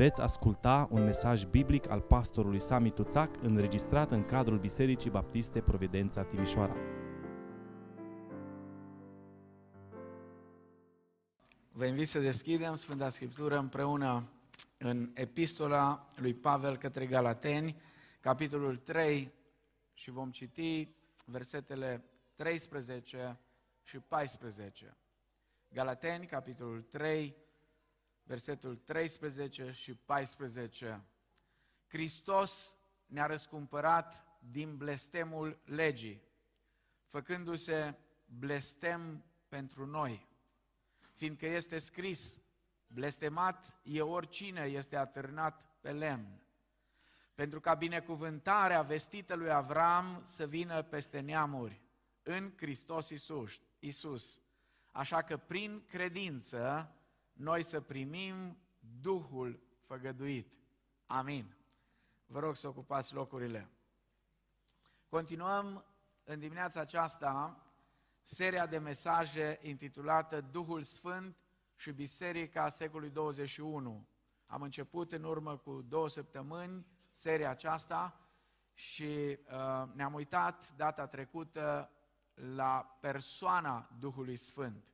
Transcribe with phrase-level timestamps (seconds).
[0.00, 6.22] Veți asculta un mesaj biblic al pastorului Sami Tuțac înregistrat în cadrul Bisericii Baptiste Providența
[6.22, 6.76] Timișoara.
[11.72, 14.28] Vă invit să deschidem Sfânta Scriptură împreună
[14.78, 17.80] în epistola lui Pavel către Galateni,
[18.20, 19.32] capitolul 3
[19.92, 20.94] și vom citi
[21.24, 22.04] versetele
[22.34, 23.38] 13
[23.82, 24.96] și 14.
[25.68, 27.36] Galateni, capitolul 3,
[28.30, 31.04] versetul 13 și 14.
[31.86, 32.76] Hristos
[33.06, 36.22] ne-a răscumpărat din blestemul legii,
[37.06, 40.28] făcându-se blestem pentru noi,
[41.14, 42.40] fiindcă este scris,
[42.86, 46.42] blestemat e oricine este atârnat pe lemn,
[47.34, 51.80] pentru ca binecuvântarea vestită lui Avram să vină peste neamuri
[52.22, 53.60] în Hristos Isus.
[53.78, 54.40] Isus.
[54.90, 56.94] Așa că prin credință
[57.40, 58.58] noi să primim
[59.00, 60.52] Duhul făgăduit.
[61.06, 61.54] Amin.
[62.26, 63.70] Vă rog să ocupați locurile.
[65.08, 65.84] Continuăm
[66.24, 67.64] în dimineața aceasta
[68.22, 71.36] seria de mesaje intitulată Duhul Sfânt
[71.76, 74.06] și Biserica secolului 21.
[74.46, 78.20] Am început în urmă cu două săptămâni seria aceasta
[78.74, 81.90] și uh, ne-am uitat data trecută
[82.34, 84.84] la persoana Duhului Sfânt.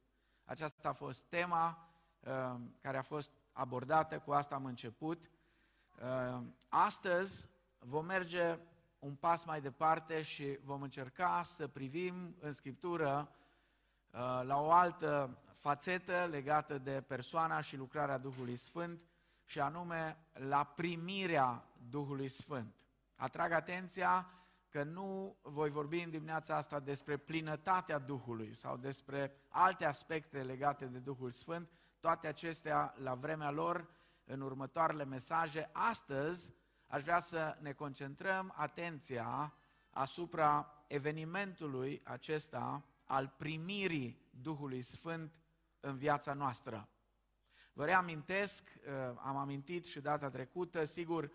[0.44, 1.95] Aceasta a fost tema Uh,
[2.80, 5.30] care a fost abordată, cu asta am început.
[6.02, 8.58] Uh, astăzi vom merge
[8.98, 13.28] un pas mai departe și vom încerca să privim în Scriptură
[14.10, 19.00] uh, la o altă fațetă legată de persoana și lucrarea Duhului Sfânt
[19.44, 22.74] și anume la primirea Duhului Sfânt.
[23.14, 24.30] Atrag atenția
[24.68, 30.84] că nu voi vorbi în dimineața asta despre plinătatea Duhului sau despre alte aspecte legate
[30.84, 33.88] de Duhul Sfânt, toate acestea la vremea lor
[34.24, 35.70] în următoarele mesaje.
[35.72, 36.54] Astăzi
[36.86, 39.54] aș vrea să ne concentrăm atenția
[39.90, 45.32] asupra evenimentului acesta al primirii Duhului Sfânt
[45.80, 46.88] în viața noastră.
[47.72, 51.30] Vă reamintesc, uh, am amintit și data trecută, sigur,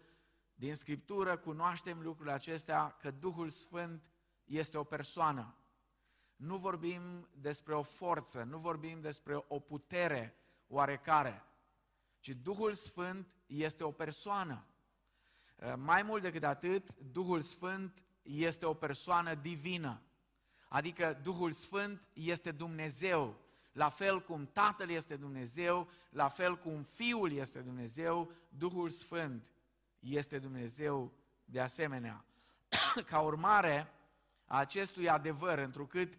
[0.54, 4.12] din Scriptură cunoaștem lucrurile acestea, că Duhul Sfânt
[4.46, 5.56] este o persoană.
[6.36, 10.36] Nu vorbim despre o forță, nu vorbim despre o putere,
[10.72, 11.44] oarecare,
[12.20, 14.66] ci Duhul Sfânt este o persoană.
[15.56, 20.02] Uh, mai mult decât atât, Duhul Sfânt este o persoană divină.
[20.68, 23.40] Adică Duhul Sfânt este Dumnezeu.
[23.72, 29.52] La fel cum Tatăl este Dumnezeu, la fel cum Fiul este Dumnezeu, Duhul Sfânt
[30.00, 31.12] este Dumnezeu
[31.46, 32.26] de asemenea.
[33.10, 33.94] Ca urmare
[34.46, 36.18] a acestui adevăr, întrucât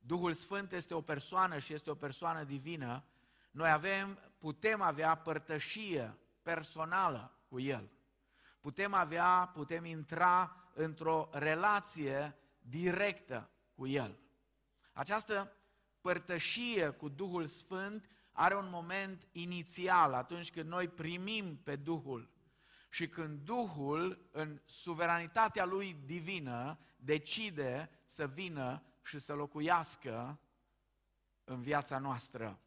[0.00, 3.04] Duhul Sfânt este o persoană și este o persoană divină,
[3.52, 7.90] noi avem, putem avea părtășie personală cu El.
[8.60, 14.18] Putem avea, putem intra într-o relație directă cu El.
[14.92, 15.56] Această
[16.00, 22.30] părtășie cu Duhul Sfânt are un moment inițial, atunci când noi primim pe Duhul
[22.90, 30.40] și când Duhul, în suveranitatea Lui divină, decide să vină și să locuiască
[31.44, 32.61] în viața noastră.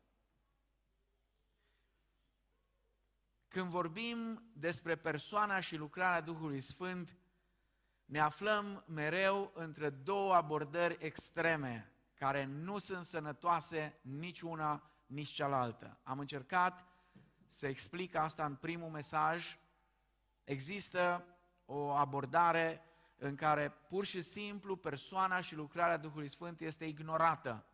[3.56, 7.18] Când vorbim despre persoana și lucrarea Duhului Sfânt,
[8.06, 16.00] ne aflăm mereu între două abordări extreme, care nu sunt sănătoase nici una, nici cealaltă.
[16.04, 16.86] Am încercat
[17.48, 19.58] să explic asta în primul mesaj.
[20.44, 21.26] Există
[21.66, 22.82] o abordare
[23.18, 27.66] în care pur și simplu persoana și lucrarea Duhului Sfânt este ignorată.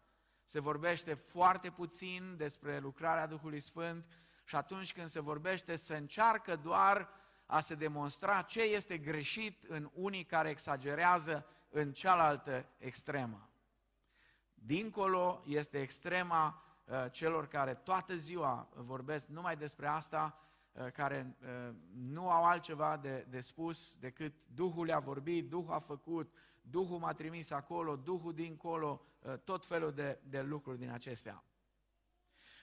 [0.46, 6.56] Se vorbește foarte puțin despre lucrarea Duhului Sfânt, și atunci când se vorbește, se încearcă
[6.56, 7.10] doar
[7.46, 13.50] a se demonstra ce este greșit în unii care exagerează în cealaltă extremă.
[14.54, 20.38] Dincolo este extrema uh, celor care toată ziua vorbesc numai despre asta,
[20.72, 25.80] uh, care uh, nu au altceva de, de spus decât Duhul le-a vorbit, Duhul a
[25.80, 29.02] făcut, Duhul m-a trimis acolo, Duhul dincolo,
[29.44, 31.44] tot felul de, de lucruri din acestea.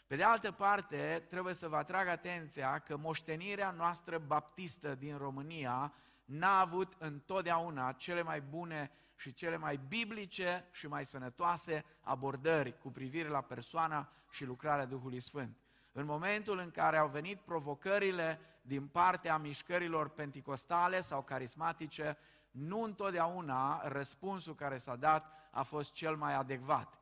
[0.08, 5.92] Pe de altă parte, trebuie să vă atrag atenția că moștenirea noastră baptistă din România
[6.24, 12.90] n-a avut întotdeauna cele mai bune și cele mai biblice și mai sănătoase abordări cu
[12.90, 15.56] privire la persoana și lucrarea Duhului Sfânt.
[15.92, 22.18] În momentul în care au venit provocările din partea mișcărilor penticostale sau carismatice,
[22.50, 26.97] nu întotdeauna răspunsul care s-a dat a fost cel mai adecvat.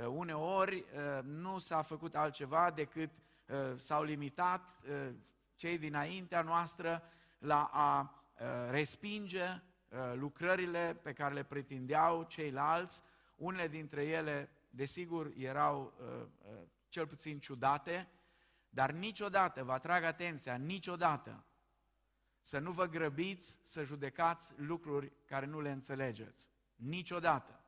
[0.00, 3.10] Uh, uneori uh, nu s-a făcut altceva decât
[3.46, 4.84] uh, s-au limitat
[5.54, 7.02] cei dinaintea noastră
[7.38, 9.44] la a uh, respinge
[9.88, 13.02] uh, lucrările pe care le pretindeau ceilalți.
[13.36, 16.26] Unele dintre ele, desigur, erau uh,
[16.88, 18.08] cel puțin ciudate,
[18.68, 21.44] dar niciodată, vă atrag atenția, niciodată
[22.42, 26.50] să nu vă grăbiți să judecați lucruri care nu le înțelegeți.
[26.74, 27.59] Niciodată.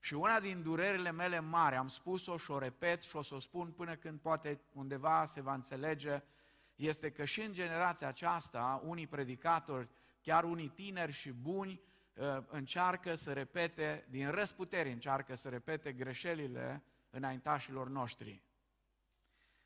[0.00, 3.38] Și una din durerile mele mari, am spus-o și o repet și o să o
[3.38, 6.22] spun până când poate undeva se va înțelege,
[6.74, 9.88] este că și în generația aceasta, unii predicatori,
[10.20, 11.80] chiar unii tineri și buni,
[12.18, 18.42] ă, încearcă să repete, din răsputeri încearcă să repete greșelile înaintașilor noștri.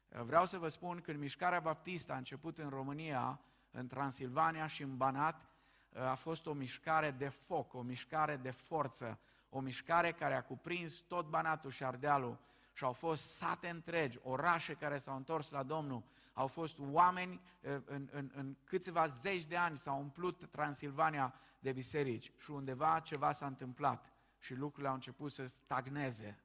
[0.08, 3.40] Vreau să vă spun, când mișcarea baptistă a început în România,
[3.70, 5.48] în Transilvania și în Banat,
[5.92, 9.18] a fost o mișcare de foc, o mișcare de forță,
[9.56, 12.38] o mișcare care a cuprins tot Banatul și Ardealul
[12.72, 16.02] și au fost sate întregi, orașe care s-au întors la Domnul,
[16.32, 17.40] au fost oameni,
[17.84, 23.32] în, în, în câțiva zeci de ani s-au umplut Transilvania de biserici și undeva ceva
[23.32, 26.38] s-a întâmplat și lucrurile au început să stagneze.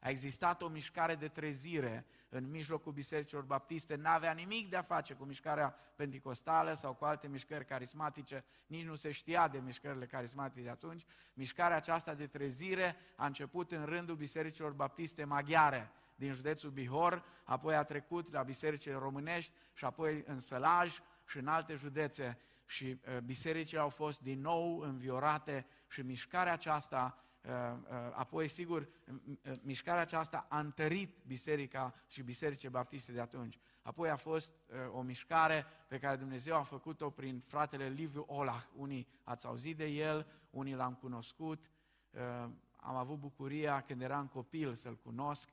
[0.00, 5.14] A existat o mișcare de trezire în mijlocul bisericilor baptiste, n-avea nimic de a face
[5.14, 10.62] cu mișcarea penticostală sau cu alte mișcări carismatice, nici nu se știa de mișcările carismatice
[10.62, 11.02] de atunci.
[11.34, 17.74] Mișcarea aceasta de trezire a început în rândul bisericilor baptiste maghiare din județul Bihor, apoi
[17.74, 22.38] a trecut la bisericile românești și apoi în Sălaj și în alte județe.
[22.66, 27.27] Și uh, bisericile au fost din nou înviorate și mișcarea aceasta Uh, uh,
[28.12, 28.88] apoi, sigur,
[29.60, 33.58] mișcarea aceasta a întărit biserica și bisericile baptiste de atunci.
[33.82, 38.62] Apoi a fost uh, o mișcare pe care Dumnezeu a făcut-o prin fratele Liviu Olah.
[38.76, 41.70] Unii ați auzit de el, unii l-am cunoscut.
[42.76, 45.48] Am avut bucuria când eram copil să-l cunosc.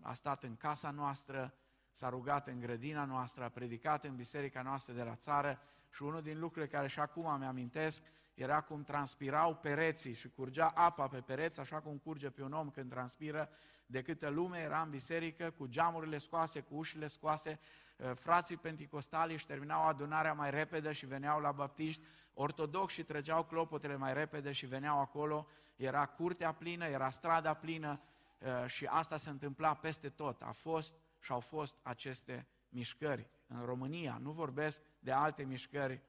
[0.00, 1.54] A stat în casa noastră,
[1.90, 5.58] s-a rugat în grădina noastră, a predicat în biserica noastră de la țară
[5.90, 8.02] și unul din lucrurile care și acum mi-amintesc
[8.34, 12.70] era cum transpirau pereții și curgea apa pe pereți, așa cum curge pe un om
[12.70, 13.48] când transpiră,
[13.86, 17.60] de câtă lume era în biserică, cu geamurile scoase, cu ușile scoase,
[18.00, 22.02] ă, frații penticostali își terminau adunarea mai repede și veneau la baptiști,
[22.34, 25.46] ortodoxi trăgeau clopotele mai repede și veneau acolo,
[25.76, 28.00] era curtea plină, era strada plină
[28.42, 30.42] ă, și asta se întâmpla peste tot.
[30.42, 34.18] A fost și au fost aceste mișcări în România.
[34.20, 36.02] Nu vorbesc de alte mișcări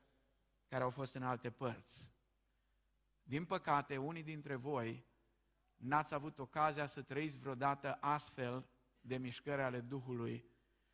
[0.68, 2.13] care au fost în alte părți.
[3.24, 5.06] Din păcate, unii dintre voi
[5.76, 8.66] n-ați avut ocazia să trăiți vreodată astfel
[9.02, 10.46] de mișcări ale Duhului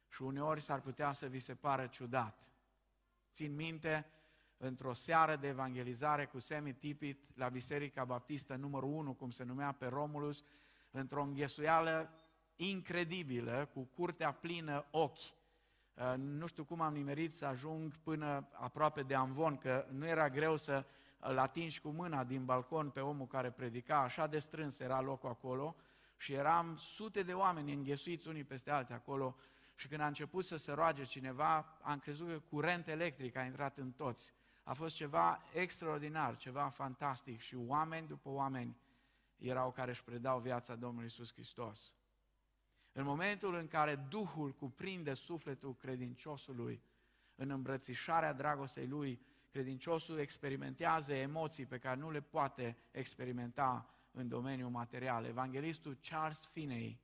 [0.08, 2.48] și uneori s-ar putea să vi se pară ciudat.
[3.32, 4.06] Țin minte,
[4.58, 9.72] într-o seară de evangelizare cu Semi Tipit la Biserica Baptistă numărul 1, cum se numea
[9.72, 10.44] pe Romulus,
[10.92, 12.14] într-o înghesuială
[12.56, 15.18] incredibilă, cu curtea plină ochi.
[15.94, 20.30] Uh, nu știu cum am nimerit să ajung până aproape de Amvon, că nu era
[20.30, 20.86] greu să
[21.20, 25.30] îl atingi cu mâna din balcon pe omul care predica, așa de strâns era locul
[25.30, 25.76] acolo
[26.18, 29.36] și eram sute de oameni înghesuiți unii peste alții acolo
[29.76, 33.78] și când a început să se roage cineva, am crezut că curent electric a intrat
[33.78, 34.34] în toți.
[34.64, 38.78] A fost ceva extraordinar, ceva fantastic și oameni după oameni
[39.38, 41.96] erau care își predau viața Domnului Iisus Hristos.
[42.92, 46.84] În momentul în care Duhul cuprinde sufletul credinciosului
[47.36, 49.22] în îmbrățișarea dragostei lui,
[49.60, 55.26] credinciosul experimentează emoții pe care nu le poate experimenta în domeniul material.
[55.26, 57.02] Evanghelistul Charles Finney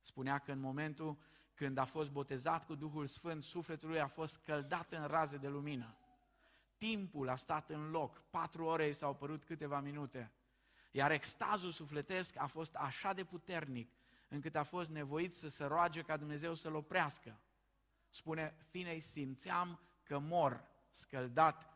[0.00, 1.18] spunea că în momentul
[1.54, 5.48] când a fost botezat cu Duhul Sfânt, sufletul lui a fost scăldat în raze de
[5.48, 5.96] lumină.
[6.76, 10.32] Timpul a stat în loc, patru ore i s-au părut câteva minute,
[10.90, 13.90] iar extazul sufletesc a fost așa de puternic
[14.28, 17.40] încât a fost nevoit să se roage ca Dumnezeu să-l oprească.
[18.08, 21.70] Spune, Finei, simțeam că mor scăldat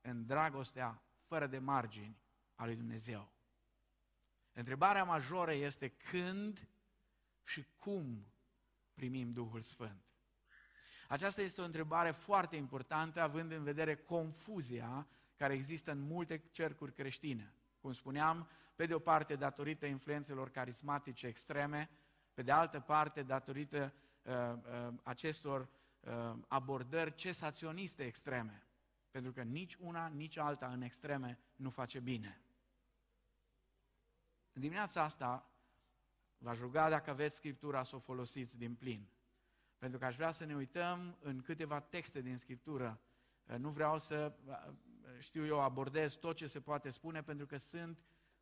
[0.00, 2.18] în dragostea fără de margini
[2.54, 3.30] a lui Dumnezeu.
[4.52, 6.68] Întrebarea majoră este când
[7.42, 8.26] și cum
[8.94, 10.04] primim Duhul Sfânt.
[11.08, 16.92] Aceasta este o întrebare foarte importantă, având în vedere confuzia care există în multe cercuri
[16.92, 17.54] creștine.
[17.80, 21.90] Cum spuneam, pe de o parte datorită influențelor carismatice extreme,
[22.34, 25.79] pe de altă parte datorită uh, uh, acestor uh,
[26.46, 28.64] abordări cesaționiste extreme.
[29.10, 32.40] Pentru că nici una, nici alta în extreme nu face bine.
[34.52, 35.50] În dimineața asta
[36.38, 39.08] v-aș ruga dacă aveți Scriptura să o folosiți din plin.
[39.78, 43.00] Pentru că aș vrea să ne uităm în câteva texte din Scriptură.
[43.56, 44.32] Nu vreau să,
[45.18, 47.98] știu eu, abordez tot ce se poate spune, pentru că sunt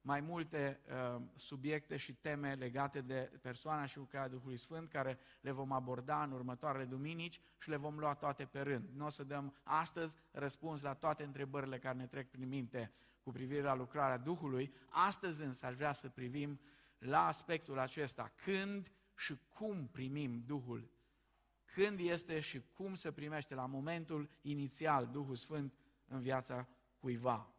[0.09, 5.51] mai multe uh, subiecte și teme legate de persoana și lucrarea Duhului Sfânt, care le
[5.51, 8.89] vom aborda în următoarele duminici și le vom lua toate pe rând.
[8.95, 13.31] Nu o să dăm astăzi răspuns la toate întrebările care ne trec prin minte cu
[13.33, 14.75] privire la lucrarea Duhului.
[14.89, 16.61] Astăzi însă aș vrea să privim
[16.99, 18.33] la aspectul acesta.
[18.45, 20.91] Când și cum primim Duhul?
[21.65, 25.75] Când este și cum se primește la momentul inițial Duhul Sfânt
[26.07, 27.53] în viața cuiva?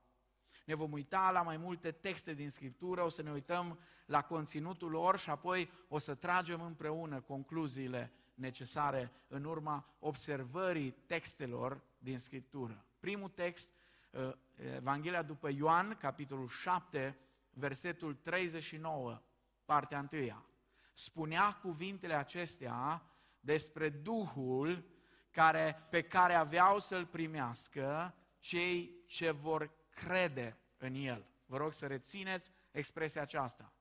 [0.66, 4.90] Ne vom uita la mai multe texte din Scriptură, o să ne uităm la conținutul
[4.90, 12.86] lor și apoi o să tragem împreună concluziile necesare în urma observării textelor din Scriptură.
[13.00, 13.72] Primul text,
[14.12, 14.32] uh,
[14.76, 17.18] Evanghelia după Ioan, capitolul 7,
[17.54, 19.22] versetul 39,
[19.66, 20.46] partea 1.
[20.94, 23.04] Spunea cuvintele acestea
[23.40, 24.84] despre Duhul
[25.32, 29.72] care, pe care aveau să-l primească cei ce vor
[30.06, 31.26] crede în El.
[31.46, 33.74] Vă rog să rețineți expresia aceasta.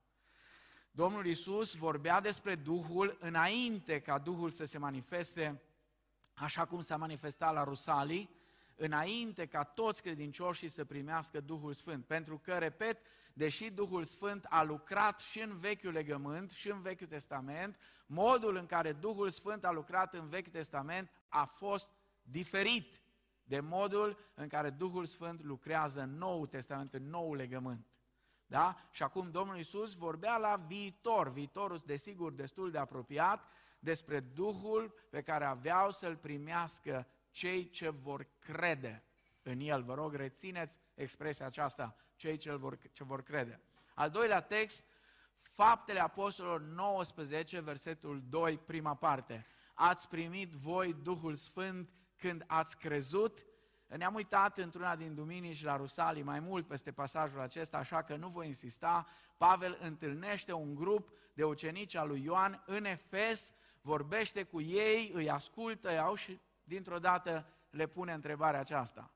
[0.91, 5.61] Domnul Isus vorbea despre Duhul înainte ca Duhul să se manifeste
[6.33, 8.29] așa cum s-a manifestat la Rusalii,
[8.75, 12.05] înainte ca toți credincioșii să primească Duhul Sfânt.
[12.05, 12.97] Pentru că, repet,
[13.33, 18.65] deși Duhul Sfânt a lucrat și în Vechiul Legământ și în Vechiul Testament, modul în
[18.65, 21.89] care Duhul Sfânt a lucrat în Vechiul Testament a fost
[22.21, 23.01] diferit
[23.49, 27.87] de modul în care Duhul Sfânt lucrează în Noul Testament, în Noul Legământ.
[28.47, 28.77] Da?
[28.91, 33.47] Și acum Domnul Isus vorbea la viitor, viitorul desigur destul de apropiat,
[33.79, 39.03] despre Duhul pe care aveau să-l primească cei ce vor crede
[39.43, 39.83] în El.
[39.83, 43.61] Vă rog, rețineți expresia aceasta, cei ce vor, ce vor crede.
[43.95, 44.85] Al doilea text,
[45.39, 49.45] Faptele Apostolilor 19, versetul 2, prima parte.
[49.73, 53.45] Ați primit voi Duhul Sfânt când ați crezut,
[53.87, 58.27] ne-am uitat într-una din duminici la Rusalii mai mult peste pasajul acesta, așa că nu
[58.27, 59.07] voi insista.
[59.37, 65.29] Pavel întâlnește un grup de ucenici al lui Ioan în Efes, vorbește cu ei, îi
[65.29, 69.11] ascultă, îi au și dintr-o dată le pune întrebarea aceasta.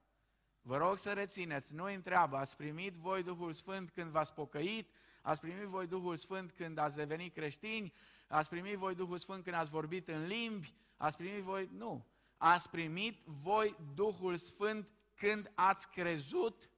[0.61, 4.89] Vă rog să rețineți, nu întreabă, ați primit voi Duhul Sfânt când v-ați pocăit,
[5.21, 7.93] ați primit voi Duhul Sfânt când ați devenit creștini,
[8.27, 11.69] ați primit voi Duhul Sfânt când ați vorbit în limbi, ați primit voi...
[11.77, 12.05] Nu,
[12.43, 16.69] ați primit voi Duhul Sfânt când ați crezut?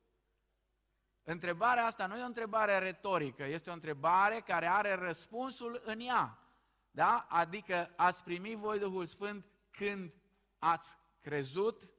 [1.23, 6.39] Întrebarea asta nu e o întrebare retorică, este o întrebare care are răspunsul în ea.
[6.91, 7.25] Da?
[7.29, 10.13] Adică ați primit voi Duhul Sfânt când
[10.59, 11.89] ați crezut?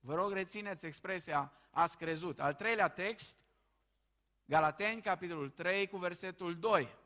[0.00, 2.40] Vă rog, rețineți expresia ați crezut.
[2.40, 3.36] Al treilea text,
[4.44, 6.96] Galateni, capitolul 3, cu versetul 2.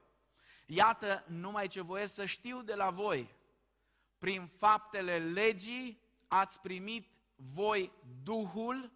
[0.66, 3.40] Iată numai ce voiesc să știu de la voi.
[4.22, 8.92] Prin faptele legii ați primit voi Duhul,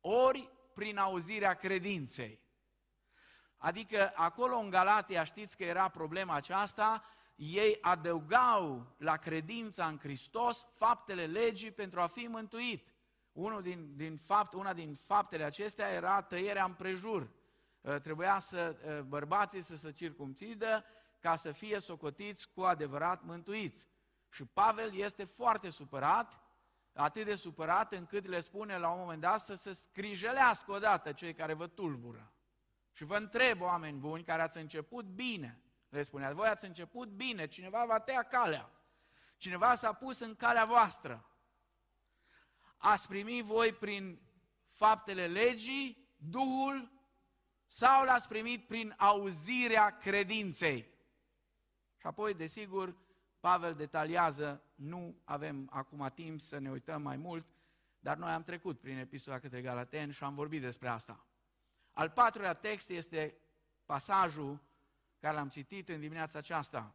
[0.00, 2.40] ori prin auzirea credinței.
[3.56, 10.66] Adică acolo în Galatia știți că era problema aceasta, ei adăugau la credința în Hristos
[10.74, 12.94] faptele legii pentru a fi mântuit.
[13.32, 17.30] Unul din, din fapt, una din faptele acestea era tăierea împrejur.
[17.84, 20.84] Ă, trebuia să ă, bărbații să se circumcidă
[21.20, 23.94] ca să fie socotiți cu adevărat mântuiți.
[24.36, 26.40] Și Pavel este foarte supărat
[26.92, 31.34] atât de supărat încât le spune la un moment dat să se scrijelească odată cei
[31.34, 32.32] care vă tulbură.
[32.92, 37.46] Și vă întreb, oameni buni, care ați început bine, le spunea, voi ați început bine,
[37.46, 38.70] cineva va tăia calea,
[39.36, 41.30] cineva s-a pus în calea voastră.
[42.76, 44.20] Ați primit voi prin
[44.70, 46.92] faptele legii Duhul
[47.66, 50.94] sau l-ați primit prin auzirea credinței?
[51.96, 53.04] Și apoi, desigur,
[53.46, 57.46] Pavel detaliază, nu avem acum timp să ne uităm mai mult,
[57.98, 61.26] dar noi am trecut prin epistola către Galaten și am vorbit despre asta.
[61.92, 63.36] Al patrulea text este
[63.84, 64.60] pasajul
[65.20, 66.94] care l-am citit în dimineața aceasta.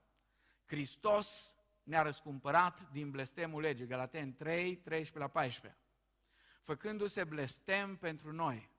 [0.65, 5.81] Hristos ne-a răscumpărat din blestemul legii, Galaten 3, 13 la 14,
[6.61, 8.69] făcându-se blestem pentru noi,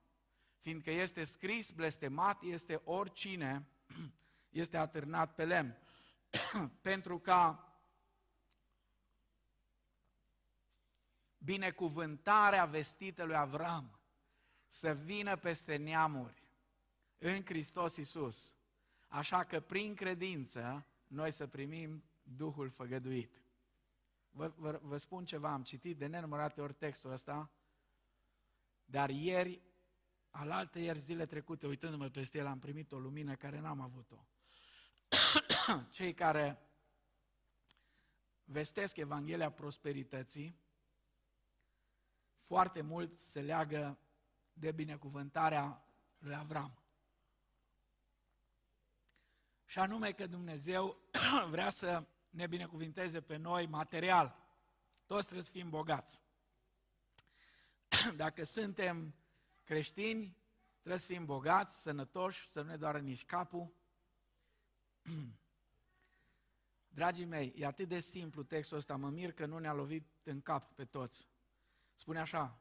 [0.61, 3.67] fiindcă este scris, blestemat este oricine
[4.63, 5.77] este atârnat pe lemn.
[6.81, 7.67] pentru ca
[11.39, 14.01] binecuvântarea vestită lui Avram
[14.67, 16.43] să vină peste neamuri
[17.19, 18.57] în Hristos Iisus.
[19.09, 23.43] Așa că prin credință noi să primim Duhul făgăduit.
[24.31, 27.51] Vă, vă, vă spun ceva, am citit de nenumărate ori textul ăsta,
[28.85, 29.63] dar ieri,
[30.31, 34.27] alaltă ieri zile trecute, uitându-mă peste el, am primit o lumină care n-am avut-o.
[35.91, 36.63] cei care
[38.45, 40.61] vestesc Evanghelia prosperității,
[42.47, 43.99] foarte mult se leagă
[44.53, 45.85] de binecuvântarea
[46.19, 46.83] lui Avram.
[49.65, 50.99] Și anume că Dumnezeu
[51.51, 54.37] vrea să ne binecuvinteze pe noi material.
[55.07, 56.23] Toți trebuie să fim bogați.
[58.17, 59.15] Dacă suntem
[59.63, 60.37] creștini,
[60.79, 63.75] trebuie să fim bogați, sănătoși, să nu ne doară nici capul.
[66.95, 70.41] Dragii mei, e atât de simplu textul ăsta, mă mir că nu ne-a lovit în
[70.41, 71.29] cap pe toți.
[71.95, 72.61] Spune așa,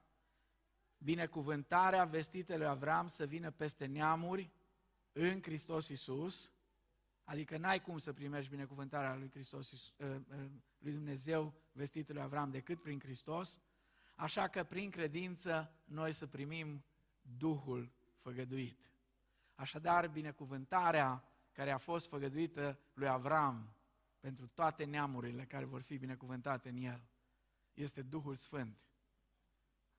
[0.97, 4.51] binecuvântarea vestită lui Avram să vină peste neamuri
[5.11, 6.51] în Hristos Iisus,
[7.23, 10.21] adică n-ai cum să primești binecuvântarea lui, Hristos, ă, ă,
[10.77, 13.59] lui Dumnezeu vestită lui Avram decât prin Hristos,
[14.15, 16.83] așa că prin credință noi să primim
[17.21, 18.91] Duhul făgăduit.
[19.55, 23.75] Așadar, binecuvântarea care a fost făgăduită lui Avram
[24.21, 27.07] pentru toate neamurile care vor fi binecuvântate în el,
[27.73, 28.77] este Duhul Sfânt.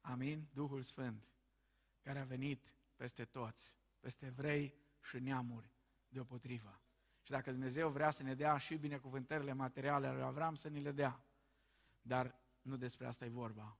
[0.00, 0.48] Amin?
[0.52, 1.28] Duhul Sfânt,
[2.02, 5.70] care a venit peste toți, peste evrei și neamuri
[6.08, 6.80] deopotrivă.
[7.22, 10.80] Și dacă Dumnezeu vrea să ne dea și binecuvântările materiale ale lui Avram, să ni
[10.80, 11.24] le dea.
[12.02, 13.78] Dar nu despre asta e vorba,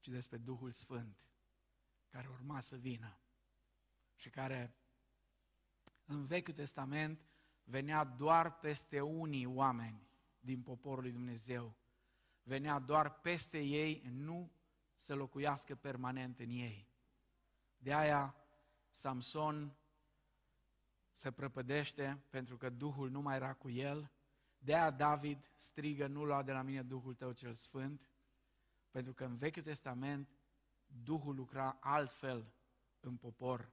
[0.00, 1.16] ci despre Duhul Sfânt,
[2.08, 3.18] care urma să vină
[4.14, 4.76] și care
[6.04, 7.31] în Vechiul Testament
[7.64, 10.08] venea doar peste unii oameni
[10.40, 11.76] din poporul lui Dumnezeu.
[12.42, 14.52] Venea doar peste ei, nu
[14.96, 16.88] să locuiască permanent în ei.
[17.76, 18.36] De aia
[18.90, 19.76] Samson
[21.12, 24.12] se prăpădește pentru că Duhul nu mai era cu el.
[24.58, 28.10] De aia David strigă, nu lua de la mine Duhul tău cel sfânt,
[28.90, 30.28] pentru că în Vechiul Testament
[30.86, 32.52] Duhul lucra altfel
[33.00, 33.72] în popor,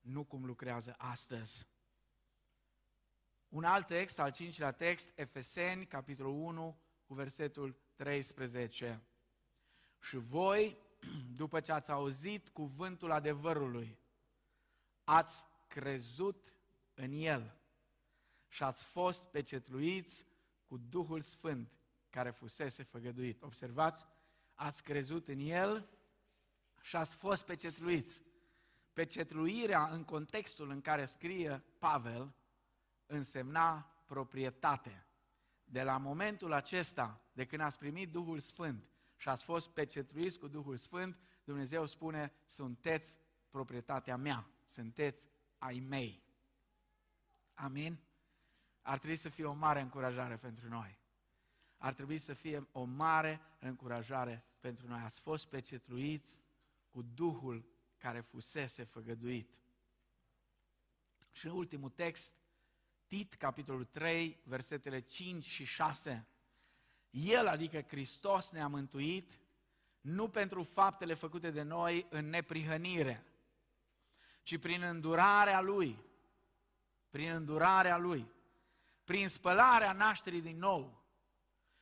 [0.00, 1.71] nu cum lucrează astăzi.
[3.52, 9.02] Un alt text, al cincilea text, Efeseni, capitolul 1, cu versetul 13.
[10.00, 10.78] Și voi,
[11.40, 13.98] după ce ați auzit cuvântul adevărului,
[15.04, 16.54] ați crezut
[16.94, 17.56] în el
[18.48, 20.26] și ați fost pecetluiți
[20.64, 21.72] cu Duhul Sfânt
[22.10, 23.42] care fusese făgăduit.
[23.42, 24.06] Observați,
[24.54, 25.88] ați crezut în el
[26.80, 28.22] și ați fost pecetluiți.
[28.92, 32.34] Pecetluirea în contextul în care scrie Pavel
[33.12, 35.06] însemna proprietate.
[35.64, 40.48] De la momentul acesta, de când ați primit Duhul Sfânt și ați fost pecetluiți cu
[40.48, 43.18] Duhul Sfânt, Dumnezeu spune, sunteți
[43.50, 46.22] proprietatea mea, sunteți ai mei.
[47.54, 47.98] Amin?
[48.82, 50.98] Ar trebui să fie o mare încurajare pentru noi.
[51.76, 55.00] Ar trebui să fie o mare încurajare pentru noi.
[55.00, 56.40] Ați fost pecetluiți
[56.88, 57.64] cu Duhul
[57.98, 59.50] care fusese făgăduit.
[61.32, 62.34] Și ultimul text,
[63.12, 66.26] Tit, capitolul 3, versetele 5 și 6.
[67.10, 69.40] El, adică Hristos, ne-a mântuit
[70.00, 73.26] nu pentru faptele făcute de noi în neprihănire,
[74.42, 76.04] ci prin îndurarea Lui,
[77.10, 78.30] prin îndurarea Lui,
[79.04, 81.04] prin spălarea nașterii din nou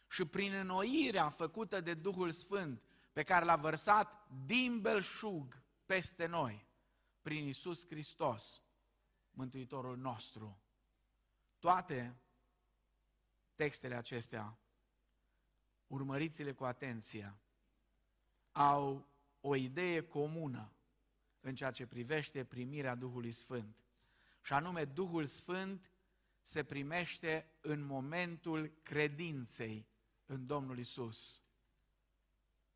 [0.09, 6.67] și prin înnoirea făcută de Duhul Sfânt pe care l-a vărsat din belșug peste noi,
[7.23, 8.63] prin Isus Hristos,
[9.31, 10.65] Mântuitorul nostru.
[11.61, 12.17] Toate
[13.55, 14.59] textele acestea,
[15.87, 17.39] urmăriți-le cu atenție,
[18.53, 19.09] au
[19.41, 20.73] o idee comună
[21.41, 23.85] în ceea ce privește primirea Duhului Sfânt.
[24.43, 25.91] Și anume, Duhul Sfânt
[26.43, 29.89] se primește în momentul credinței
[30.27, 31.45] în Domnul Isus.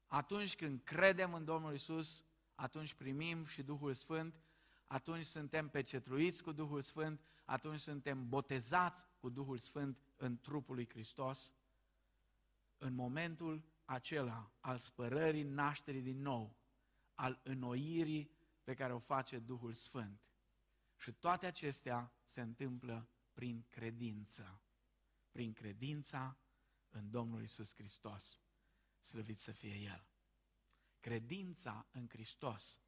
[0.07, 4.43] Atunci când credem în Domnul Isus, atunci primim și Duhul Sfânt,
[4.94, 10.88] atunci suntem pecetruiți cu Duhul Sfânt, atunci suntem botezați cu Duhul Sfânt în trupul lui
[10.88, 11.52] Hristos.
[12.78, 16.57] În momentul acela al spărării nașterii din nou,
[17.14, 18.30] al înnoirii
[18.64, 20.28] pe care o face Duhul Sfânt.
[20.96, 24.62] Și toate acestea se întâmplă prin credință.
[25.30, 26.38] Prin credința
[26.88, 28.40] în Domnul Isus Hristos.
[29.00, 30.07] Slăvit să fie El.
[31.00, 32.78] Credința în Hristos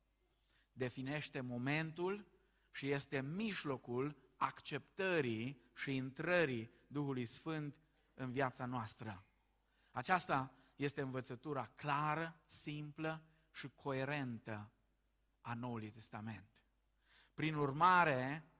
[0.76, 2.26] definește momentul
[2.70, 7.76] și este mijlocul acceptării și intrării Duhului Sfânt
[8.14, 9.26] în viața noastră.
[9.90, 14.72] Aceasta este învățătura clară, simplă și coerentă
[15.40, 16.48] a Noului Testament.
[17.34, 18.50] Prin urmare,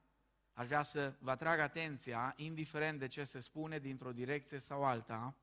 [0.53, 5.37] aș vrea să vă atrag atenția, indiferent de ce se spune dintr-o direcție sau alta,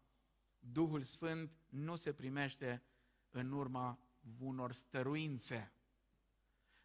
[0.58, 2.82] Duhul Sfânt nu se primește
[3.30, 3.98] în urma
[4.38, 5.73] unor stăruințe.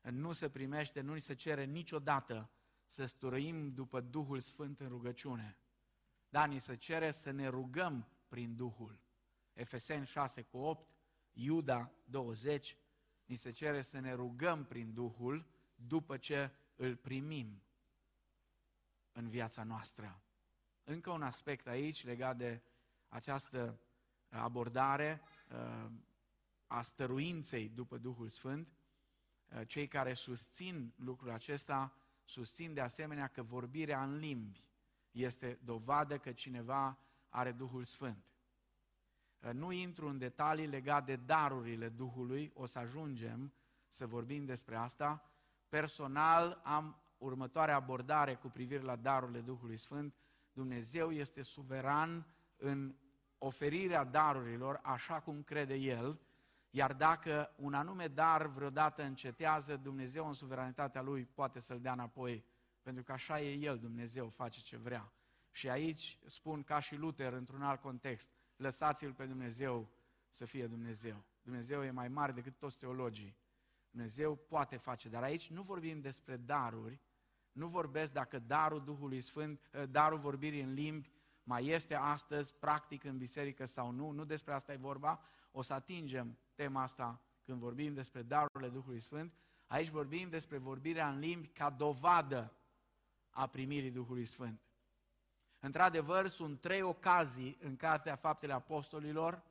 [0.01, 2.49] Nu se primește, nu ni se cere niciodată
[2.85, 5.57] să stăruim după Duhul Sfânt în rugăciune.
[6.29, 8.99] Da, ni se cere să ne rugăm prin Duhul.
[9.53, 10.89] Efeseni 6 cu 8,
[11.31, 12.77] Iuda 20,
[13.25, 17.61] ni se cere să ne rugăm prin Duhul după ce îl primim.
[19.11, 20.21] în viața noastră.
[20.83, 22.61] Încă un aspect aici legat de
[23.07, 23.79] această
[24.29, 25.91] abordare uh,
[26.67, 28.73] a stăruinței după Duhul Sfânt.
[29.55, 34.63] Uh, cei care susțin lucrul acesta susțin de asemenea că vorbirea în limbi
[35.11, 36.97] este dovadă că cineva
[37.29, 38.23] are Duhul Sfânt.
[39.39, 43.53] Uh, nu intru în detalii legate de darurile Duhului, o să ajungem
[43.87, 45.31] să vorbim despre asta.
[45.69, 50.15] Personal am următoarea abordare cu privire la darurile Duhului Sfânt.
[50.53, 52.95] Dumnezeu este suveran în
[53.37, 56.19] oferirea darurilor așa cum crede El,
[56.69, 62.45] iar dacă un anume dar vreodată încetează, Dumnezeu în suveranitatea Lui poate să-l dea înapoi,
[62.81, 65.13] pentru că așa e El, Dumnezeu face ce vrea.
[65.51, 69.89] Și aici spun ca și Luther într-un alt context, lăsați-L pe Dumnezeu
[70.29, 71.23] să fie Dumnezeu.
[71.41, 73.37] Dumnezeu e mai mare decât toți teologii.
[73.91, 76.99] Dumnezeu poate face, dar aici nu vorbim despre daruri,
[77.51, 81.11] nu vorbesc dacă darul Duhului Sfânt, eh, darul vorbirii în limbi
[81.43, 85.73] mai este astăzi practic în biserică sau nu, nu despre asta e vorba, o să
[85.73, 89.33] atingem tema asta când vorbim despre darurile Duhului Sfânt.
[89.67, 92.53] Aici vorbim despre vorbirea în limbi ca dovadă
[93.29, 94.61] a primirii Duhului Sfânt.
[95.59, 99.43] Într-adevăr, sunt trei ocazii în Cartea Faptele Apostolilor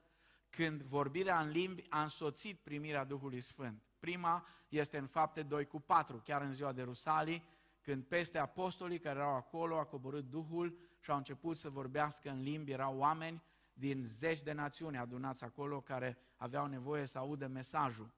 [0.50, 3.82] când vorbirea în limbi a însoțit primirea Duhului Sfânt.
[3.98, 7.44] Prima este în Fapte 2 cu 4, chiar în ziua de Rusalii,
[7.80, 12.42] când peste apostolii care erau acolo a coborât Duhul și au început să vorbească în
[12.42, 13.42] limbi, erau oameni
[13.78, 18.12] din zeci de națiuni adunați acolo care aveau nevoie să audă mesajul.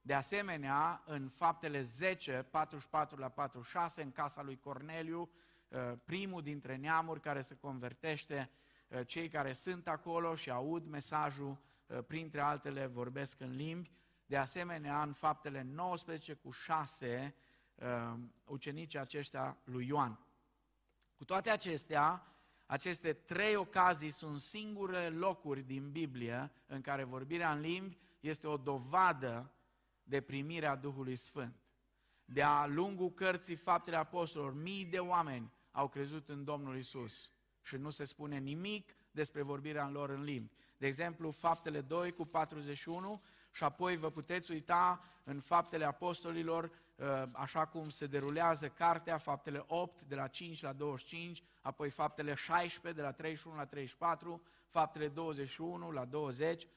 [0.00, 5.30] De asemenea, în faptele 10, 44 la 46, în casa lui Corneliu,
[5.68, 8.50] uh, primul dintre neamuri care se convertește,
[8.88, 13.90] uh, cei care sunt acolo și aud mesajul, uh, printre altele vorbesc în limbi.
[14.26, 17.34] De asemenea, în faptele 19 cu 6,
[18.44, 20.18] ucenicii aceștia lui Ioan.
[21.16, 22.33] Cu toate acestea,
[22.66, 28.56] aceste trei ocazii sunt singure locuri din Biblie în care vorbirea în limbi este o
[28.56, 29.52] dovadă
[30.02, 31.62] de primirea Duhului Sfânt.
[32.24, 37.90] De-a lungul cărții Faptele Apostolilor, mii de oameni au crezut în Domnul Isus și nu
[37.90, 40.52] se spune nimic despre vorbirea în lor în limbi.
[40.76, 43.22] De exemplu, Faptele 2 cu 41
[43.54, 49.64] și apoi vă puteți uita în Faptele Apostolilor, uh, așa cum se derulează cartea, Faptele
[49.66, 55.08] 8 de la 5 la 25, apoi Faptele 16 de la 31 la 34, Faptele
[55.08, 56.68] 21 la 20, uh,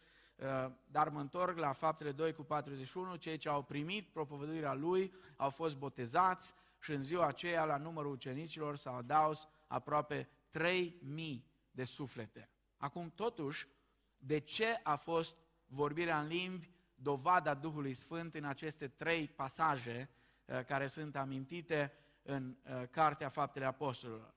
[0.85, 5.49] dar mă întorc la Faptele 2 cu 41, cei ce au primit propovăduirea lui au
[5.49, 12.49] fost botezați și în ziua aceea la numărul ucenicilor s-au adaus aproape 3000 de suflete.
[12.77, 13.67] Acum, totuși,
[14.17, 15.37] de ce a fost
[15.67, 20.09] vorbirea în limbi, dovada Duhului Sfânt în aceste trei pasaje
[20.45, 24.35] uh, care sunt amintite în uh, Cartea Faptele Apostolilor.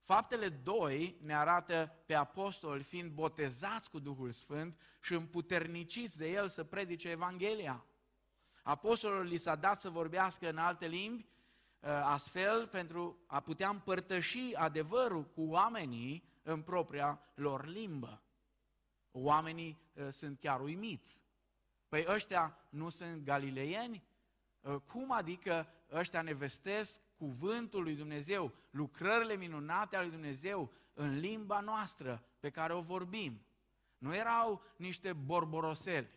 [0.00, 6.48] Faptele 2 ne arată pe apostoli fiind botezați cu Duhul Sfânt și împuterniciți de El
[6.48, 7.84] să predice Evanghelia.
[8.62, 11.26] Apostolilor li s-a dat să vorbească în alte limbi,
[11.80, 18.23] uh, astfel pentru a putea împărtăși adevărul cu oamenii în propria lor limbă.
[19.16, 21.24] Oamenii uh, sunt chiar uimiți.
[21.88, 24.02] Păi ăștia nu sunt galileieni?
[24.60, 31.18] Uh, cum adică ăștia ne vestesc cuvântul lui Dumnezeu, lucrările minunate ale lui Dumnezeu în
[31.18, 33.46] limba noastră pe care o vorbim?
[33.98, 36.10] Nu erau niște borboroseli,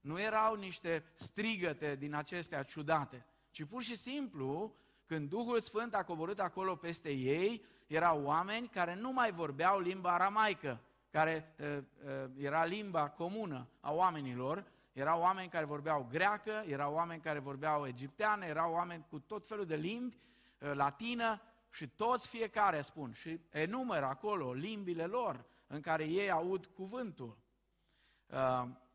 [0.00, 6.04] nu erau niște strigăte din acestea ciudate, ci pur și simplu, când Duhul Sfânt a
[6.04, 12.30] coborât acolo peste ei, erau oameni care nu mai vorbeau limba aramaică, care uh, uh,
[12.36, 18.44] era limba comună a oamenilor, erau oameni care vorbeau greacă, erau oameni care vorbeau egipteană,
[18.44, 20.16] erau oameni cu tot felul de limbi,
[20.58, 26.66] uh, latină, și toți fiecare spun și enumeră acolo limbile lor în care ei aud
[26.66, 27.38] cuvântul.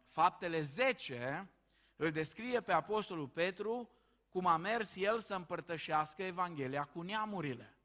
[0.06, 1.50] Faptele 10
[1.96, 3.90] îl descrie pe Apostolul Petru
[4.30, 7.78] cum a mers el să împărtășească Evanghelia cu neamurile.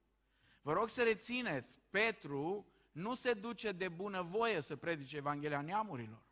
[0.63, 6.23] Vă rog să rețineți, Petru nu se duce de bunăvoie să predice Evanghelia neamurilor.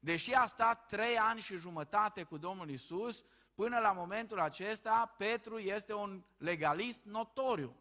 [0.00, 5.58] Deși a stat trei ani și jumătate cu Domnul Isus, până la momentul acesta, Petru
[5.58, 7.76] este un legalist notoriu.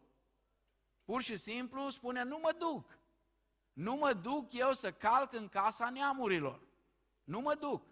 [1.04, 3.00] Pur și simplu spune, nu mă duc.
[3.74, 6.62] Nu mă duc eu să calc în casa neamurilor.
[7.24, 7.84] Nu mă duc.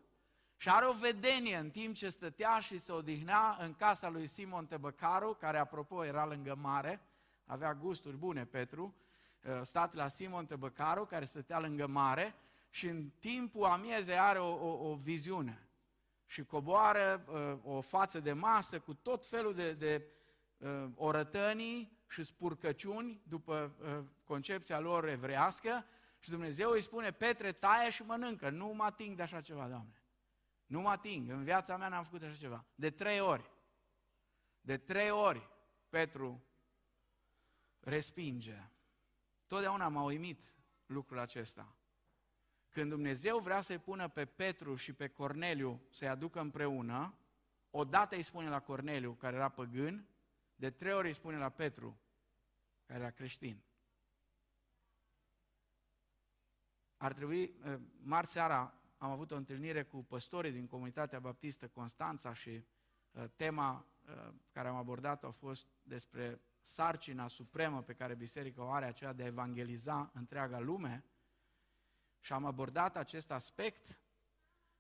[0.58, 4.66] Și are o vedenie în timp ce stătea și se odihnea în casa lui Simon
[4.66, 7.02] Tăbăcaru, care apropo era lângă mare,
[7.46, 9.09] avea gusturi bune Petru, Uh,
[9.62, 12.36] stat la Simon Tăbăcaru, care stătea lângă mare,
[12.70, 15.70] și în timpul amiezei are o, o, o viziune.
[16.26, 20.06] Și coboară uh, o față de masă cu tot felul de, de
[20.58, 25.86] uh, orătănii și spurcăciuni după uh, concepția lor evrească
[26.20, 30.04] și Dumnezeu îi spune, Petre, taie și mănâncă, nu mă ating de așa ceva, Doamne.
[30.66, 32.66] Nu mă ating, în viața mea n-am făcut așa ceva.
[32.76, 33.52] De trei ori.
[34.62, 35.50] De trei ori
[35.90, 36.44] Petru
[37.80, 38.70] respinge.
[39.50, 40.54] Totdeauna m-a uimit
[40.86, 41.76] lucrul acesta.
[42.70, 47.18] Când Dumnezeu vrea să-i pună pe Petru și pe Corneliu să-i aducă împreună,
[47.70, 50.08] odată îi spune la Corneliu, care era păgân,
[50.56, 52.00] de trei ori îi spune la Petru,
[52.86, 53.64] care era creștin.
[56.98, 62.34] Ar trebui, eh, marți seara am avut o întâlnire cu păstorii din comunitatea baptistă Constanța
[62.34, 62.50] și
[63.12, 68.72] eh, tema eh, care am abordat-o a fost despre sarcina supremă pe care biserica o
[68.72, 71.04] are, aceea de a evangeliza întreaga lume.
[72.20, 74.00] Și am abordat acest aspect.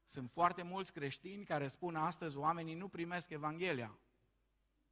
[0.03, 3.99] Sunt foarte mulți creștini care spun astăzi oamenii nu primesc Evanghelia.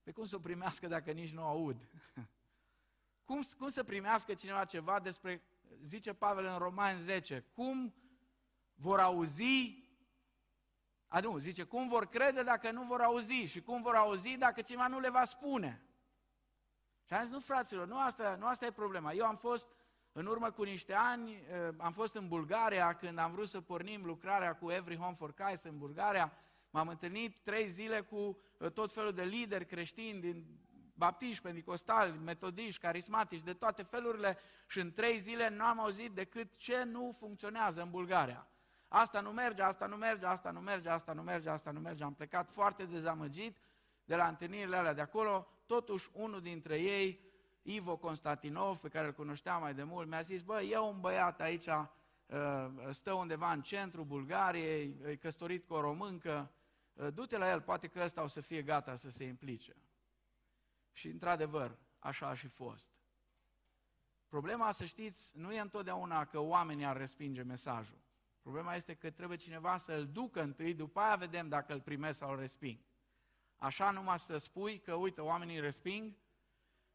[0.03, 1.87] Pe cum să o primească dacă nici nu aud?
[3.23, 5.41] Cum, cum să primească cineva ceva despre,
[5.83, 7.95] zice Pavel în Roman 10, cum
[8.73, 9.83] vor auzi,
[11.07, 14.61] a nu, zice, cum vor crede dacă nu vor auzi și cum vor auzi dacă
[14.61, 15.86] cineva nu le va spune.
[17.07, 19.11] Și am zis, nu fraților, nu asta, nu asta e problema.
[19.11, 19.67] Eu am fost,
[20.11, 24.05] în urmă cu niște ani, eh, am fost în Bulgaria când am vrut să pornim
[24.05, 26.33] lucrarea cu Every Home for Christ în Bulgaria.
[26.69, 30.45] M-am întâlnit trei zile cu eh, tot felul de lideri creștini din
[30.93, 36.55] baptiști, pentecostali, metodiști, carismatici, de toate felurile și în trei zile nu am auzit decât
[36.55, 38.47] ce nu funcționează în Bulgaria.
[38.87, 42.03] Asta nu merge, asta nu merge, asta nu merge, asta nu merge, asta nu merge.
[42.03, 43.57] Am plecat foarte dezamăgit
[44.05, 45.47] de la întâlnirile alea de acolo.
[45.67, 47.19] Totuși, unul dintre ei,
[47.61, 51.41] Ivo Constantinov, pe care îl cunoșteam mai de mult, mi-a zis, bă, e un băiat
[51.41, 56.51] aici, uh, stă undeva în centru Bulgariei, e căsătorit cu o româncă,
[56.93, 59.75] uh, du-te la el, poate că ăsta o să fie gata să se implice.
[60.91, 62.91] Și într-adevăr, așa a și fost.
[64.27, 67.97] Problema, să știți, nu e întotdeauna că oamenii ar respinge mesajul.
[68.41, 72.17] Problema este că trebuie cineva să îl ducă întâi, după aia vedem dacă îl primesc
[72.17, 72.79] sau îl resping.
[73.57, 76.13] Așa numai să spui că, uite, oamenii îl resping,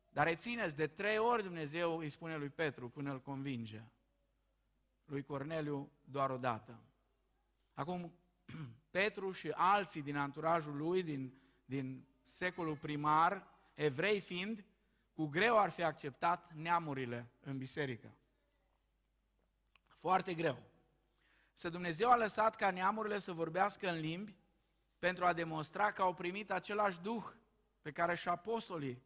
[0.09, 3.83] dar rețineți, de trei ori Dumnezeu îi spune lui Petru până îl convinge.
[5.05, 6.81] Lui Corneliu doar o dată.
[7.75, 8.13] Acum,
[8.91, 14.65] Petru și alții din anturajul lui, din, din secolul primar, evrei fiind,
[15.13, 18.17] cu greu ar fi acceptat neamurile în biserică.
[19.87, 20.63] Foarte greu.
[21.53, 24.37] Să Dumnezeu a lăsat ca neamurile să vorbească în limbi
[25.03, 27.25] pentru a demonstra că au primit același Duh
[27.81, 29.03] pe care și apostolii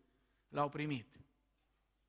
[0.48, 1.20] l-au primit.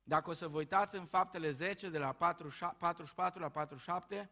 [0.02, 4.30] Dacă o să vă uitați în faptele 10, de la 44 la 47,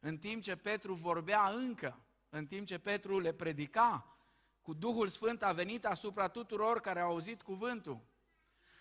[0.00, 4.16] în timp ce Petru vorbea încă, în timp ce Petru le predica,
[4.62, 8.00] cu Duhul Sfânt a venit asupra tuturor care au auzit cuvântul.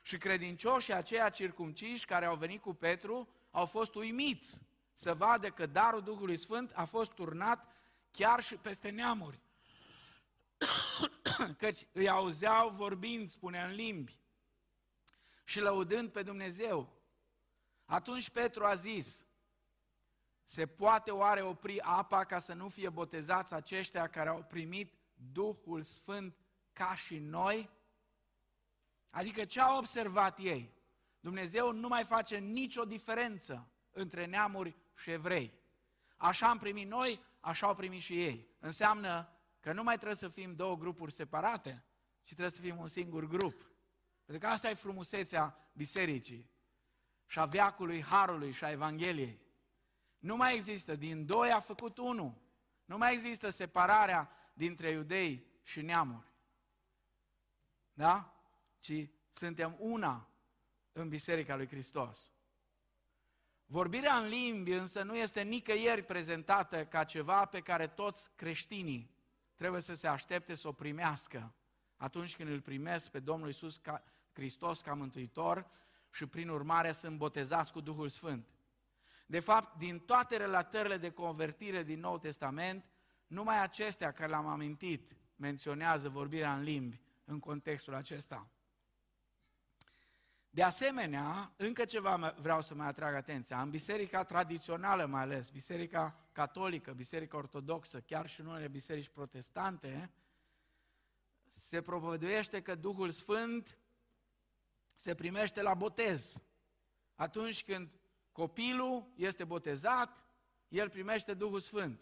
[0.02, 4.62] Și credincioșii aceia circumciși care au venit cu Petru au fost uimiți
[4.94, 7.68] să vadă că darul Duhului Sfânt a fost turnat
[8.12, 9.46] chiar și peste neamuri.
[11.58, 14.20] Căci îi auzeau vorbind, spune în limbi,
[15.44, 16.94] și lăudând pe Dumnezeu.
[17.86, 19.26] Atunci Petru a zis,
[20.44, 25.84] se poate oare opri apa ca să nu fie botezați aceștia care au primit Duhul
[25.84, 26.38] Sfânt
[26.74, 27.70] ca și noi?
[29.10, 30.74] Adică ce au observat ei?
[31.20, 35.54] Dumnezeu nu mai face nicio diferență între neamuri și evrei.
[36.18, 38.50] Așa am primit noi, așa au primit și ei.
[38.60, 39.37] Înseamnă
[39.68, 41.84] că nu mai trebuie să fim două grupuri separate,
[42.22, 43.72] ci trebuie să fim un singur grup.
[44.26, 46.52] Pentru că asta e frumusețea bisericii
[47.26, 49.42] și a veacului Harului și a Evangheliei.
[50.18, 52.42] Nu mai există, din doi a făcut unul.
[52.86, 56.34] Nu mai există separarea dintre iudei și neamuri.
[57.94, 58.42] Da?
[58.80, 60.30] Ci suntem una
[60.92, 62.32] în Biserica lui Hristos.
[63.66, 69.16] Vorbirea în limbi însă nu este nicăieri prezentată ca ceva pe care toți creștinii
[69.58, 71.54] trebuie să se aștepte să o primească
[71.98, 75.68] atunci când îl primesc pe Domnul Isus ca Hristos ca Mântuitor
[76.12, 78.48] și prin urmare sunt botezați cu Duhul Sfânt.
[79.26, 82.90] De fapt, din toate relatările de convertire din Nou Testament,
[83.28, 88.48] numai acestea care le-am amintit menționează vorbirea în limbi în contextul acesta.
[90.50, 93.62] De asemenea, încă ceva vreau să mai atrag atenția.
[93.62, 100.12] În biserica tradițională mai ales, biserica catolică, biserica ortodoxă, chiar și în unele biserici protestante,
[101.48, 103.78] se propovăduiește că Duhul Sfânt
[104.96, 106.44] se primește la botez.
[107.16, 108.00] Atunci când
[108.32, 110.24] copilul este botezat,
[110.68, 112.02] el primește Duhul Sfânt.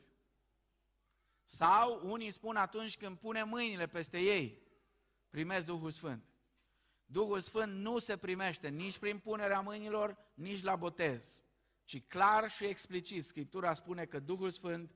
[1.45, 4.62] Sau unii spun atunci când pune mâinile peste ei,
[5.29, 6.35] primesc Duhul Sfânt.
[7.05, 11.43] Duhul Sfânt nu se primește nici prin punerea mâinilor, nici la botez,
[11.83, 14.95] ci clar și explicit Scriptura spune că Duhul Sfânt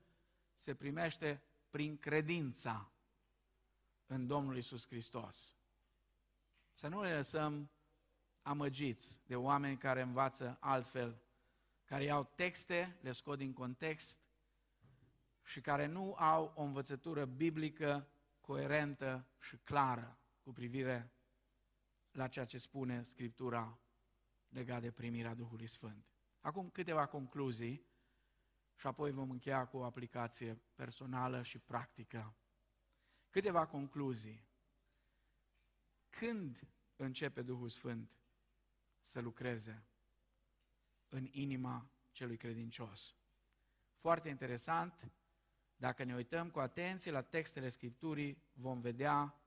[0.55, 2.91] se primește prin credința
[4.05, 5.55] în Domnul Isus Hristos.
[6.73, 7.69] Să nu ne lăsăm
[8.41, 11.21] amăgiți de oameni care învață altfel,
[11.85, 14.19] care iau texte, le scot din context
[15.43, 18.07] și care nu au o învățătură biblică
[18.41, 21.11] coerentă și clară cu privire
[22.11, 23.79] la ceea ce spune Scriptura
[24.47, 26.05] legat de primirea Duhului Sfânt.
[26.39, 27.87] Acum câteva concluzii
[28.75, 32.35] și apoi vom încheia cu o aplicație personală și practică.
[33.29, 34.47] Câteva concluzii.
[36.09, 36.59] Când
[36.95, 38.19] începe Duhul Sfânt
[38.99, 39.87] să lucreze
[41.07, 43.15] în inima celui credincios?
[43.95, 45.11] Foarte interesant,
[45.75, 49.41] dacă ne uităm cu atenție la textele Scripturii, vom vedea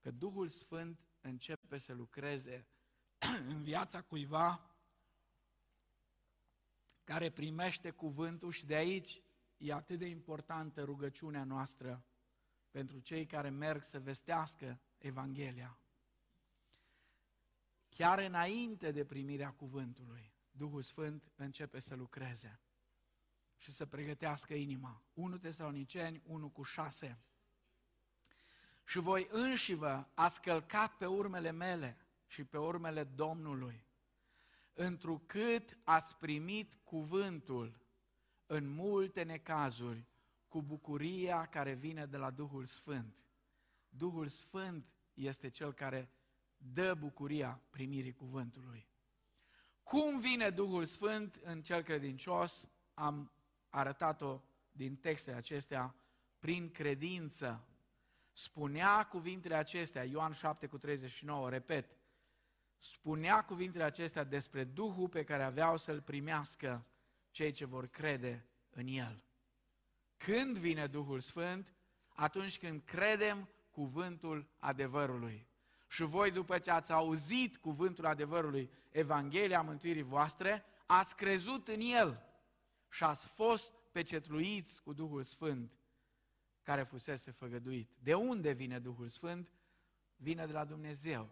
[0.00, 2.66] că Duhul Sfânt începe să lucreze
[3.52, 4.70] în viața cuiva
[7.04, 9.22] care primește cuvântul și de aici
[9.56, 12.04] e atât de importantă rugăciunea noastră
[12.70, 15.78] pentru cei care merg să vestească Evanghelia.
[17.88, 22.60] Chiar înainte de primirea cuvântului, Duhul Sfânt începe să lucreze
[23.56, 25.02] și să pregătească inima.
[25.12, 27.18] 1 Tesaloniceni 1 cu 6.
[28.90, 33.86] Și voi înși vă ați călcat pe urmele mele și pe urmele Domnului,
[34.72, 37.80] întrucât ați primit cuvântul
[38.46, 40.04] în multe necazuri
[40.48, 43.24] cu bucuria care vine de la Duhul Sfânt.
[43.88, 46.10] Duhul Sfânt este cel care
[46.56, 48.88] dă bucuria primirii cuvântului.
[49.82, 52.68] Cum vine Duhul Sfânt în cel credincios?
[52.94, 53.32] Am
[53.68, 54.40] arătat-o
[54.72, 55.94] din textele acestea
[56.38, 57.64] prin credință.
[58.32, 61.96] Spunea cuvintele acestea, Ioan 7 cu 39, repet,
[62.78, 66.86] spunea cuvintele acestea despre Duhul pe care aveau să-l primească
[67.30, 69.24] cei ce vor crede în El.
[70.16, 71.74] Când vine Duhul Sfânt?
[72.08, 75.48] Atunci când credem cuvântul adevărului.
[75.88, 82.22] Și voi, după ce ați auzit cuvântul adevărului, Evanghelia mântuirii voastre, ați crezut în El
[82.88, 85.79] și ați fost pecetluiți cu Duhul Sfânt
[86.62, 87.90] care fusese făgăduit.
[87.98, 89.52] De unde vine Duhul Sfânt?
[90.16, 91.30] Vine de la Dumnezeu.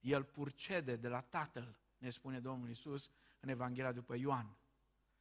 [0.00, 4.56] El purcede de la Tatăl, ne spune Domnul Isus în Evanghelia după Ioan.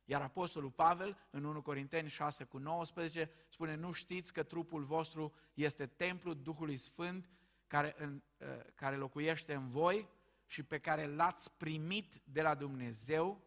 [0.06, 5.34] Iar Apostolul Pavel, în 1 Corinteni 6 cu 19, spune, nu știți că trupul vostru
[5.54, 7.30] este templul Duhului Sfânt
[7.68, 10.10] care, în, uh, care locuiește în voi
[10.46, 13.42] și pe care l-ați primit de la Dumnezeu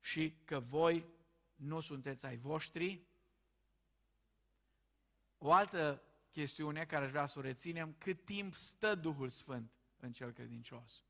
[0.00, 1.06] și că voi
[1.54, 3.06] nu sunteți ai voștri.
[5.38, 10.12] O altă chestiune care aș vrea să o reținem, cât timp stă Duhul Sfânt în
[10.12, 11.04] cel credincios.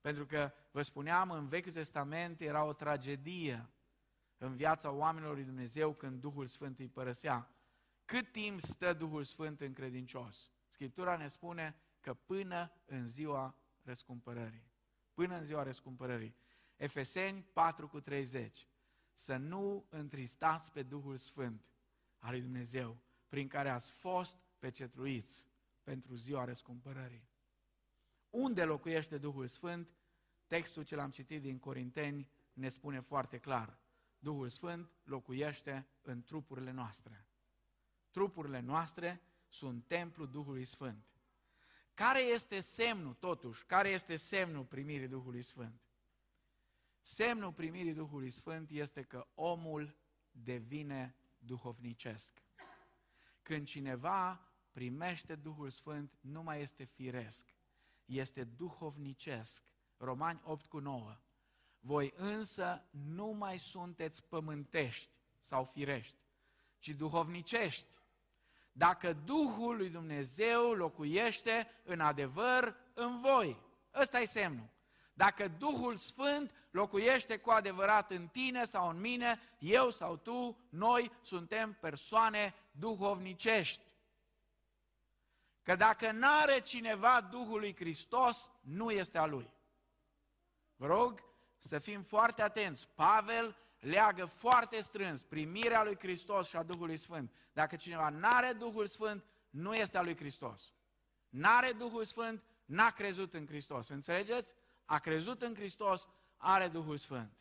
[0.00, 3.70] Pentru că, vă spuneam, în Vechiul Testament era o tragedie
[4.38, 7.50] în viața oamenilor lui Dumnezeu când Duhul Sfânt îi părăsea.
[8.04, 10.52] Cât timp stă Duhul Sfânt în credincios?
[10.68, 14.70] Scriptura ne spune că până în ziua răscumpărării.
[15.14, 16.36] Până în ziua răscumpărării.
[16.76, 18.68] Efeseni 4 cu 30.
[19.12, 21.64] Să nu întristați pe Duhul Sfânt
[22.18, 22.96] al lui Dumnezeu,
[23.32, 25.46] prin care ați fost pecetruiți
[25.82, 27.28] pentru ziua răscumpărării.
[28.30, 29.96] Unde locuiește Duhul Sfânt?
[30.46, 33.78] Textul ce l-am citit din Corinteni ne spune foarte clar.
[34.18, 37.26] Duhul Sfânt locuiește în trupurile noastre.
[38.10, 41.06] Trupurile noastre sunt templul Duhului Sfânt.
[41.94, 45.80] Care este semnul, totuși, care este semnul primirii Duhului Sfânt?
[47.00, 49.96] Semnul primirii Duhului Sfânt este că omul
[50.30, 52.42] devine duhovnicesc.
[53.42, 54.40] Când cineva
[54.72, 57.54] primește Duhul Sfânt, nu mai este firesc,
[58.04, 59.62] este duhovnicesc.
[59.96, 61.16] Romani 8 cu 9.
[61.78, 66.18] Voi însă nu mai sunteți pământești sau firești,
[66.78, 67.98] ci duhovnicești.
[68.72, 73.60] Dacă Duhul lui Dumnezeu locuiește în adevăr în voi.
[73.94, 74.70] Ăsta e semnul.
[75.12, 81.12] Dacă Duhul Sfânt locuiește cu adevărat în tine sau în mine, eu sau tu, noi
[81.20, 83.82] suntem persoane duhovnicești.
[85.62, 89.50] Că dacă n-are cineva Duhul lui Hristos, nu este a lui.
[90.76, 91.22] Vă rog
[91.58, 92.88] să fim foarte atenți.
[92.94, 97.32] Pavel leagă foarte strâns primirea lui Hristos și a Duhului Sfânt.
[97.52, 100.72] Dacă cineva n-are Duhul Sfânt, nu este a lui Hristos.
[101.28, 103.88] N-are Duhul Sfânt, n-a crezut în Hristos.
[103.88, 104.54] Înțelegeți?
[104.84, 107.36] A crezut în Hristos, are Duhul Sfânt.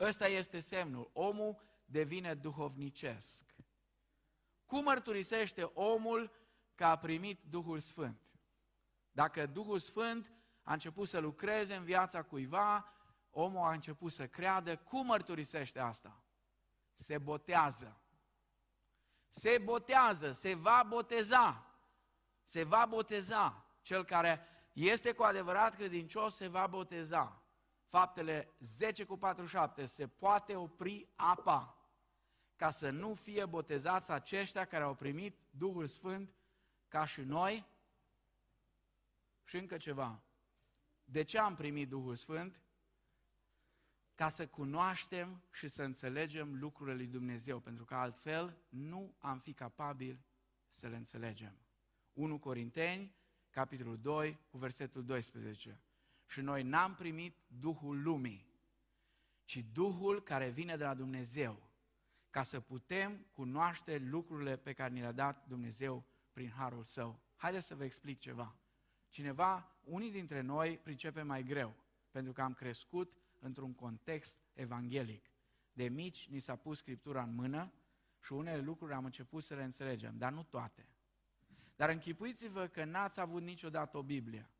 [0.00, 1.10] Ăsta este semnul.
[1.12, 3.54] Omul devine duhovnicesc.
[4.64, 6.32] Cum mărturisește omul
[6.74, 8.20] că a primit Duhul Sfânt?
[9.10, 12.92] Dacă Duhul Sfânt a început să lucreze în viața cuiva,
[13.30, 16.22] omul a început să creadă, cum mărturisește asta?
[16.92, 18.00] Se botează.
[19.28, 21.66] Se botează, se va boteza.
[22.42, 23.66] Se va boteza.
[23.82, 27.42] Cel care este cu adevărat credincios se va boteza.
[27.86, 31.78] Faptele 10 cu 47, se poate opri apa
[32.56, 36.34] ca să nu fie botezați aceștia care au primit Duhul Sfânt
[36.88, 37.66] ca și noi.
[39.44, 40.22] Și încă ceva.
[41.04, 42.60] De ce am primit Duhul Sfânt?
[44.14, 49.52] Ca să cunoaștem și să înțelegem lucrurile lui Dumnezeu, pentru că altfel nu am fi
[49.52, 50.24] capabili
[50.68, 51.58] să le înțelegem.
[52.12, 53.14] 1 Corinteni,
[53.54, 55.80] capitolul 2, cu versetul 12.
[56.26, 58.46] Și noi n-am primit Duhul lumii,
[59.44, 61.62] ci Duhul care vine de la Dumnezeu,
[62.30, 67.20] ca să putem cunoaște lucrurile pe care ni le-a dat Dumnezeu prin harul său.
[67.36, 68.56] Haideți să vă explic ceva.
[69.08, 71.74] Cineva, unii dintre noi pricepe mai greu,
[72.10, 75.30] pentru că am crescut într-un context evanghelic.
[75.72, 77.72] De mici ni s-a pus Scriptura în mână
[78.20, 80.88] și unele lucruri am început să le înțelegem, dar nu toate.
[81.76, 84.50] Dar închipuiți-vă că n-ați avut niciodată o Biblie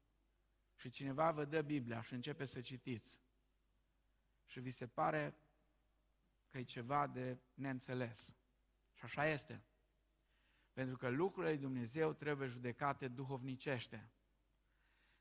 [0.74, 3.20] și cineva vă dă Biblia și începe să citiți
[4.44, 5.38] și vi se pare
[6.48, 8.36] că e ceva de neînțeles.
[8.92, 9.64] Și așa este.
[10.72, 14.10] Pentru că lucrurile lui Dumnezeu trebuie judecate duhovnicește.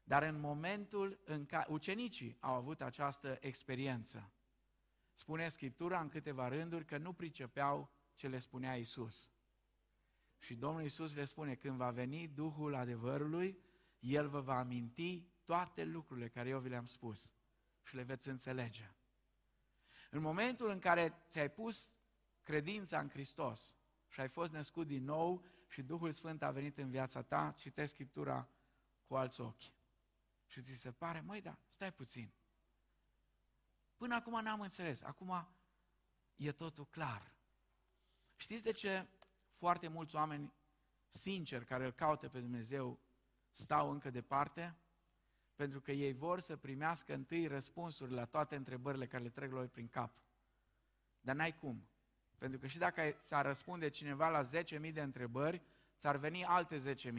[0.03, 4.33] Dar în momentul în care ucenicii au avut această experiență,
[5.13, 9.31] spune Scriptura în câteva rânduri că nu pricepeau ce le spunea Isus.
[10.43, 13.57] Și Domnul Isus le spune, când va veni Duhul adevărului,
[13.99, 17.33] El vă va aminti toate lucrurile care eu vi le-am spus
[17.83, 18.95] și le veți înțelege.
[20.09, 21.97] În momentul în care ți-ai pus
[22.41, 23.77] credința în Hristos
[24.07, 27.93] și ai fost născut din nou și Duhul Sfânt a venit în viața ta, citești
[27.93, 28.49] Scriptura
[29.05, 29.73] cu alți ochi.
[30.45, 32.33] Și ți se pare, măi, da, stai puțin.
[33.95, 35.55] Până acum n-am înțeles, acum
[36.35, 37.35] e totul clar.
[38.35, 39.07] Știți de ce
[39.63, 40.53] foarte mulți oameni
[41.07, 42.99] sinceri care îl caută pe Dumnezeu
[43.51, 44.75] stau încă departe?
[45.55, 49.67] Pentru că ei vor să primească întâi răspunsuri la toate întrebările care le trec lor
[49.67, 50.21] prin cap.
[51.21, 51.87] Dar n-ai cum.
[52.37, 54.41] Pentru că și dacă ți-ar răspunde cineva la
[54.87, 55.61] 10.000 de întrebări,
[55.97, 57.11] ți-ar veni alte 10.000.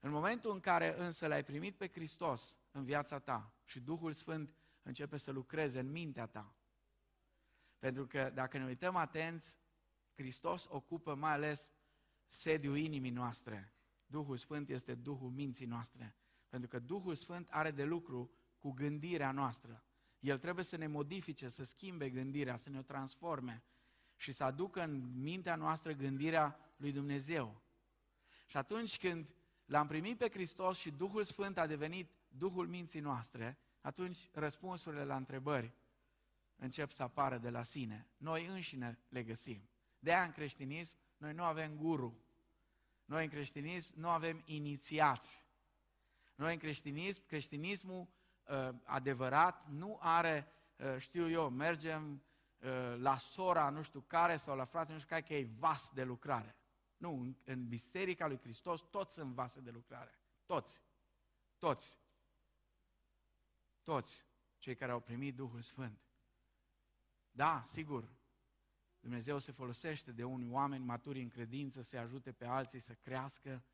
[0.00, 4.54] În momentul în care însă l-ai primit pe Hristos în viața ta și Duhul Sfânt
[4.82, 6.54] începe să lucreze în mintea ta,
[7.78, 9.60] pentru că dacă ne uităm atenți,
[10.14, 11.72] Hristos ocupă mai ales
[12.26, 13.74] sediul inimii noastre.
[14.06, 16.16] Duhul Sfânt este Duhul minții noastre.
[16.48, 19.84] Pentru că Duhul Sfânt are de lucru cu gândirea noastră.
[20.20, 23.62] El trebuie să ne modifice, să schimbe gândirea, să ne o transforme
[24.16, 27.62] și să aducă în mintea noastră gândirea lui Dumnezeu.
[28.46, 29.34] Și atunci când
[29.64, 35.16] l-am primit pe Hristos și Duhul Sfânt a devenit Duhul minții noastre, atunci răspunsurile la
[35.16, 35.74] întrebări
[36.56, 38.08] încep să apară de la sine.
[38.16, 39.71] Noi înșine le găsim.
[40.02, 42.18] De aia în creștinism noi nu avem guru.
[43.04, 45.44] Noi în creștinism nu avem inițiați.
[46.34, 48.08] Noi în creștinism, creștinismul
[48.48, 52.22] uh, adevărat nu are, uh, știu eu, mergem
[52.58, 55.90] uh, la sora nu știu care sau la frate nu știu care, că e vas
[55.94, 56.56] de lucrare.
[56.96, 60.18] Nu, în, în Biserica lui Hristos toți sunt vase de lucrare.
[60.46, 60.82] Toți.
[61.58, 61.98] Toți.
[63.82, 64.24] Toți
[64.58, 66.00] cei care au primit Duhul Sfânt.
[67.30, 68.08] Da, sigur,
[69.02, 73.64] Dumnezeu se folosește de unii oameni maturi în credință să ajute pe alții să crească,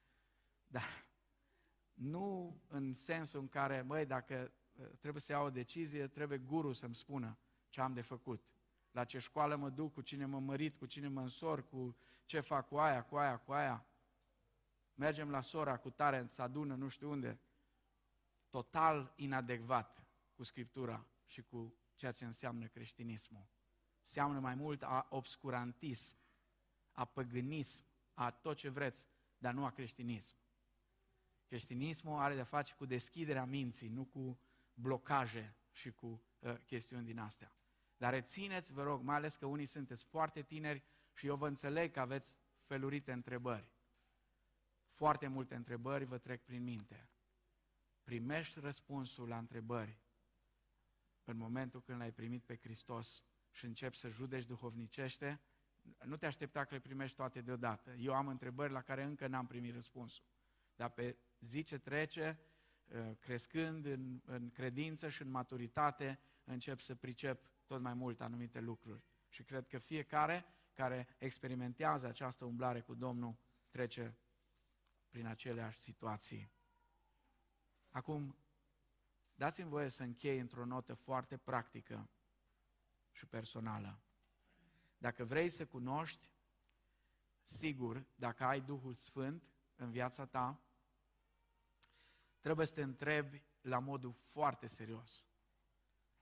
[0.67, 1.09] dar
[1.95, 6.73] nu în sensul în care, măi, dacă uh, trebuie să iau o decizie, trebuie guru
[6.73, 8.45] să-mi spună ce am de făcut.
[8.91, 12.41] La ce școală mă duc, cu cine mă mărit, cu cine mă însor, cu ce
[12.41, 13.87] fac cu aia, cu aia, cu aia.
[14.95, 17.41] Mergem la sora cu tare, să adună nu știu unde.
[18.49, 23.49] Total inadecvat cu Scriptura și cu ceea ce înseamnă creștinismul.
[24.09, 26.17] Seamănă mai mult a obscurantism,
[26.93, 27.85] a păgânism,
[28.15, 29.07] a tot ce vreți,
[29.39, 30.37] dar nu a creștinism.
[31.47, 34.41] Creștinismul are de face cu deschiderea minții, nu cu
[34.75, 37.53] blocaje și cu uh, chestiuni din astea.
[37.97, 41.93] Dar rețineți, vă rog, mai ales că unii sunteți foarte tineri și eu vă înțeleg
[41.93, 43.73] că aveți felurite întrebări.
[44.91, 47.11] Foarte multe întrebări vă trec prin minte.
[48.03, 50.01] Primești răspunsul la întrebări
[51.25, 55.41] în momentul când l-ai primit pe Hristos și începi să judeci duhovnicește,
[56.05, 57.93] nu te aștepta că le primești toate deodată.
[57.93, 60.25] Eu am întrebări la care încă n-am primit răspunsul.
[60.77, 62.39] Dar pe zi ce trece,
[62.87, 68.61] uh, crescând în, în credință și în maturitate, încep să pricep tot mai mult anumite
[68.61, 69.03] lucruri.
[69.29, 73.37] Și cred că fiecare care experimentează această umblare cu Domnul
[73.69, 74.19] trece
[75.09, 76.51] prin aceleași situații.
[77.91, 78.37] Acum,
[79.35, 82.11] dați-mi voie să închei într-o notă foarte practică
[83.19, 84.01] și personală.
[84.99, 86.31] Dacă vrei să cunoști,
[87.43, 90.61] sigur, dacă ai Duhul Sfânt în viața ta,
[92.41, 95.27] trebuie să te întrebi la modul foarte serios.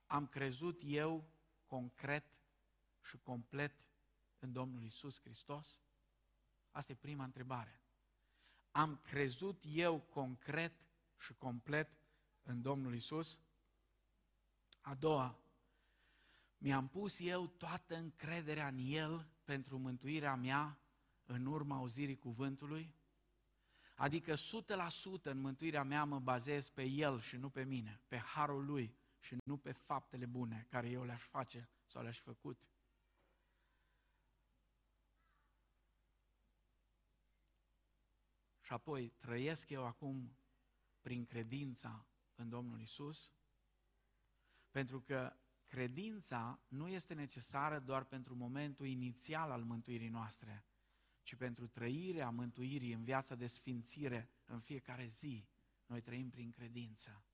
[0.05, 1.29] Am crezut eu
[1.65, 2.25] concret
[3.01, 3.85] și complet
[4.39, 5.81] în Domnul Isus Hristos?
[6.71, 7.81] Asta e prima întrebare.
[8.71, 10.73] Am crezut eu concret
[11.17, 11.99] și complet
[12.43, 13.39] în Domnul Isus?
[14.81, 15.46] A doua,
[16.57, 20.79] mi-am pus eu toată încrederea în El pentru mântuirea mea
[21.25, 22.95] în urma auzirii cuvântului?
[23.95, 24.37] Adică 100%
[25.21, 29.37] în mântuirea mea mă bazez pe El și nu pe mine, pe harul Lui și
[29.43, 32.69] nu pe faptele bune care eu le-aș face sau le-aș făcut.
[38.61, 40.37] Și apoi trăiesc eu acum
[41.01, 43.31] prin credința în Domnul Isus,
[44.69, 45.35] pentru că
[45.67, 50.65] credința nu este necesară doar pentru momentul inițial al mântuirii noastre,
[51.23, 55.47] ci pentru trăirea mântuirii în viața de sfințire în fiecare zi.
[55.85, 57.25] Noi trăim prin credință,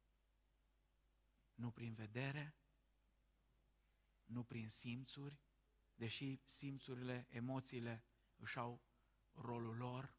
[1.54, 2.56] nu prin vedere,
[4.26, 5.40] nu prin simțuri,
[5.96, 8.04] deși simțurile, emoțiile
[8.36, 8.82] își au
[9.32, 10.16] rolul lor,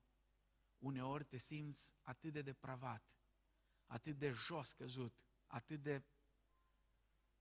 [0.78, 3.14] uneori te simți atât de depravat,
[3.86, 6.02] atât de jos căzut, atât de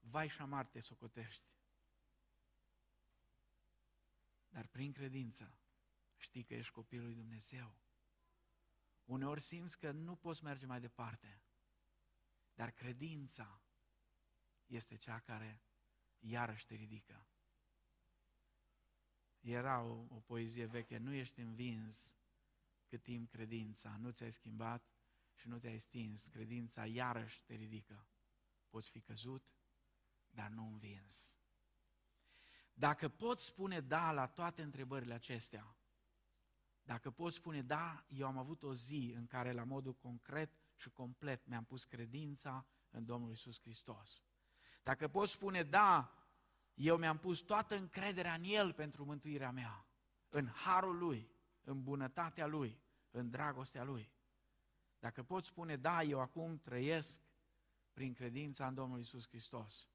[0.04, 1.46] vai și amar te socotești.
[4.50, 5.58] Dar prin credință
[6.18, 7.76] știi că ești copilul lui Dumnezeu.
[9.04, 11.42] Uneori simți că nu poți merge mai departe,
[12.54, 13.62] dar credința
[14.66, 15.62] este cea care
[16.20, 17.28] iarăși te ridică.
[19.40, 22.18] Era o, o poezie veche, nu ești învins
[22.88, 24.94] cât timp credința nu ți-ai schimbat
[25.34, 28.08] și nu te-ai stins, credința iarăși te ridică.
[28.70, 29.54] Poți fi căzut,
[30.34, 31.38] dar nu învins.
[32.74, 35.76] Dacă poți spune da la toate întrebările acestea,
[36.84, 40.90] dacă poți spune da, eu am avut o zi în care la modul concret și
[40.90, 44.24] complet mi-am pus credința în Domnul Isus Hristos.
[44.84, 46.18] Dacă poți spune da,
[46.74, 49.88] eu mi-am pus toată încrederea în El pentru mântuirea mea,
[50.30, 51.32] în harul Lui,
[51.64, 52.82] în bunătatea Lui,
[53.12, 54.12] în dragostea Lui.
[55.00, 57.22] Dacă poți spune, da, eu acum trăiesc
[57.94, 59.90] prin credința în Domnul Isus Hristos,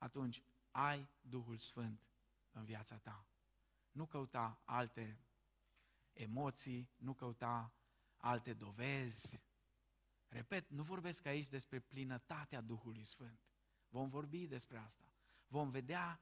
[0.00, 2.08] atunci ai Duhul Sfânt
[2.50, 3.26] în viața ta.
[3.92, 5.20] Nu căuta alte
[6.12, 7.74] emoții, nu căuta
[8.16, 9.42] alte dovezi.
[10.28, 13.40] Repet, nu vorbesc aici despre plinătatea Duhului Sfânt.
[13.88, 15.04] Vom vorbi despre asta.
[15.46, 16.20] Vom vedea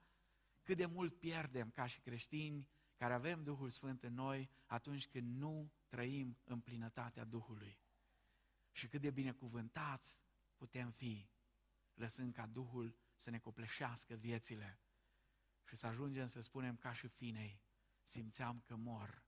[0.63, 5.37] cât de mult pierdem ca și creștini care avem Duhul Sfânt în noi atunci când
[5.37, 7.79] nu trăim în plinătatea Duhului.
[8.71, 10.21] Și cât de binecuvântați
[10.55, 11.29] putem fi,
[11.93, 14.79] lăsând ca Duhul să ne copleșească viețile
[15.63, 17.61] și să ajungem să spunem ca și finei,
[18.03, 19.23] simțeam că mor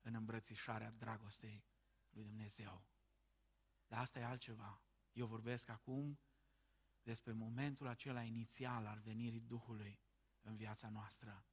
[0.00, 1.64] în îmbrățișarea dragostei
[2.10, 2.86] lui Dumnezeu.
[3.86, 4.82] Dar asta e altceva.
[5.12, 6.20] Eu vorbesc acum
[7.02, 10.00] despre momentul acela inițial al venirii Duhului
[10.40, 11.46] în viața noastră.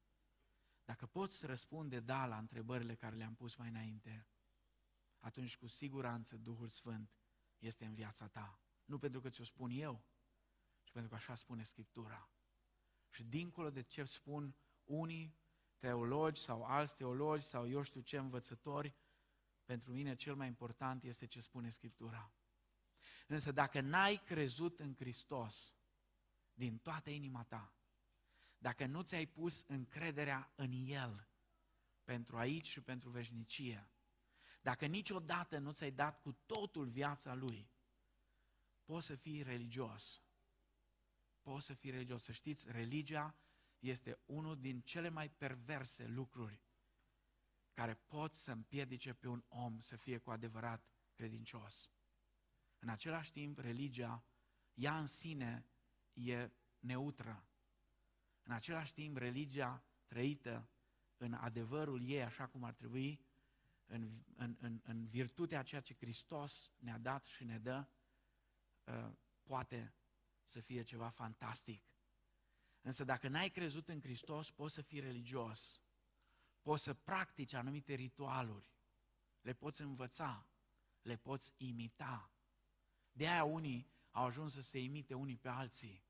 [0.83, 4.27] Dacă poți răspunde da la întrebările care le-am pus mai înainte,
[5.19, 7.17] atunci cu siguranță Duhul Sfânt
[7.57, 8.61] este în viața ta.
[8.85, 10.05] Nu pentru că ți-o spun eu,
[10.87, 12.29] ci pentru că așa spune Scriptura.
[13.09, 15.37] Și dincolo de ce spun unii
[15.77, 18.95] teologi sau alți teologi sau eu știu ce învățători,
[19.65, 22.31] pentru mine cel mai important este ce spune Scriptura.
[23.27, 25.77] Însă dacă n-ai crezut în Hristos
[26.53, 27.73] din toată inima ta,
[28.57, 31.27] dacă nu ți-ai pus încrederea în El
[32.03, 33.91] pentru aici și pentru veșnicie,
[34.61, 37.71] dacă niciodată nu ți-ai dat cu totul viața Lui,
[38.85, 40.21] poți să fii religios.
[41.47, 42.23] Poți să fii religios.
[42.23, 43.35] Să știți, religia
[43.79, 46.61] este unul din cele mai perverse lucruri
[47.73, 51.91] care pot să împiedice pe un om să fie cu adevărat credincios.
[52.79, 54.25] În același timp, religia,
[54.73, 55.65] ea în sine,
[56.13, 57.47] e neutră.
[58.43, 60.69] În același timp, religia trăită
[61.17, 63.25] în adevărul ei așa cum ar trebui,
[63.85, 67.87] în, în, în, în virtutea ceea ce Hristos ne-a dat și ne dă,
[68.83, 69.11] uh,
[69.43, 69.96] poate
[70.49, 71.83] să fie ceva fantastic.
[72.81, 75.81] Însă dacă n-ai crezut în Hristos, poți să fii religios,
[76.61, 78.71] poți să practici anumite ritualuri,
[79.41, 80.47] le poți învăța,
[81.01, 82.31] le poți imita.
[83.11, 86.07] De aia unii au ajuns să se imite unii pe alții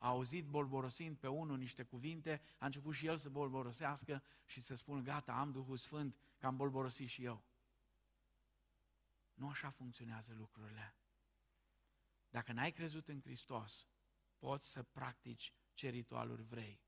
[0.00, 4.74] a auzit bolborosind pe unul niște cuvinte, a început și el să bolborosească și să
[4.74, 7.44] spună, gata, am Duhul Sfânt, că am bolborosit și eu.
[9.34, 10.94] Nu așa funcționează lucrurile.
[12.30, 13.88] Dacă n-ai crezut în Hristos,
[14.38, 16.82] poți să practici ce ritualuri vrei.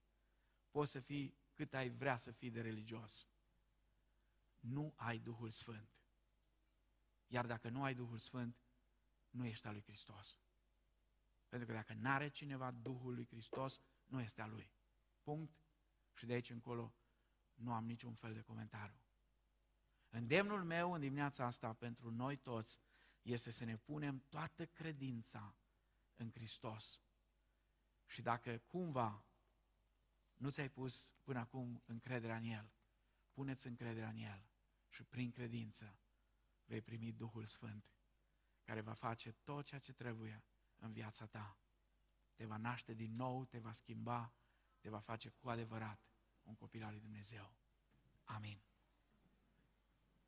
[0.70, 3.28] Poți să fii cât ai vrea să fii de religios.
[4.58, 5.96] Nu ai Duhul Sfânt.
[7.26, 8.62] Iar dacă nu ai Duhul Sfânt,
[9.30, 10.38] nu ești al lui Hristos.
[11.48, 14.72] Pentru că dacă n-are cineva Duhul lui Hristos, nu este al lui.
[15.22, 15.60] Punct.
[16.14, 16.94] Și de aici încolo
[17.54, 19.00] nu am niciun fel de comentariu.
[20.08, 22.80] Îndemnul meu în dimineața asta pentru noi toți
[23.22, 25.56] este să ne punem toată credința
[26.14, 27.02] în Hristos.
[28.06, 29.24] Și dacă cumva
[30.34, 32.72] nu ți-ai pus până acum încrederea în El,
[33.32, 34.46] puneți încrederea în El
[34.88, 35.98] și prin credință
[36.64, 37.92] vei primi Duhul Sfânt,
[38.62, 40.44] care va face tot ceea ce trebuie
[40.76, 41.58] în viața ta.
[42.34, 44.34] Te va naște din nou, te va schimba,
[44.80, 46.00] te va face cu adevărat
[46.42, 47.56] un copil al lui Dumnezeu.
[48.24, 48.62] Amin.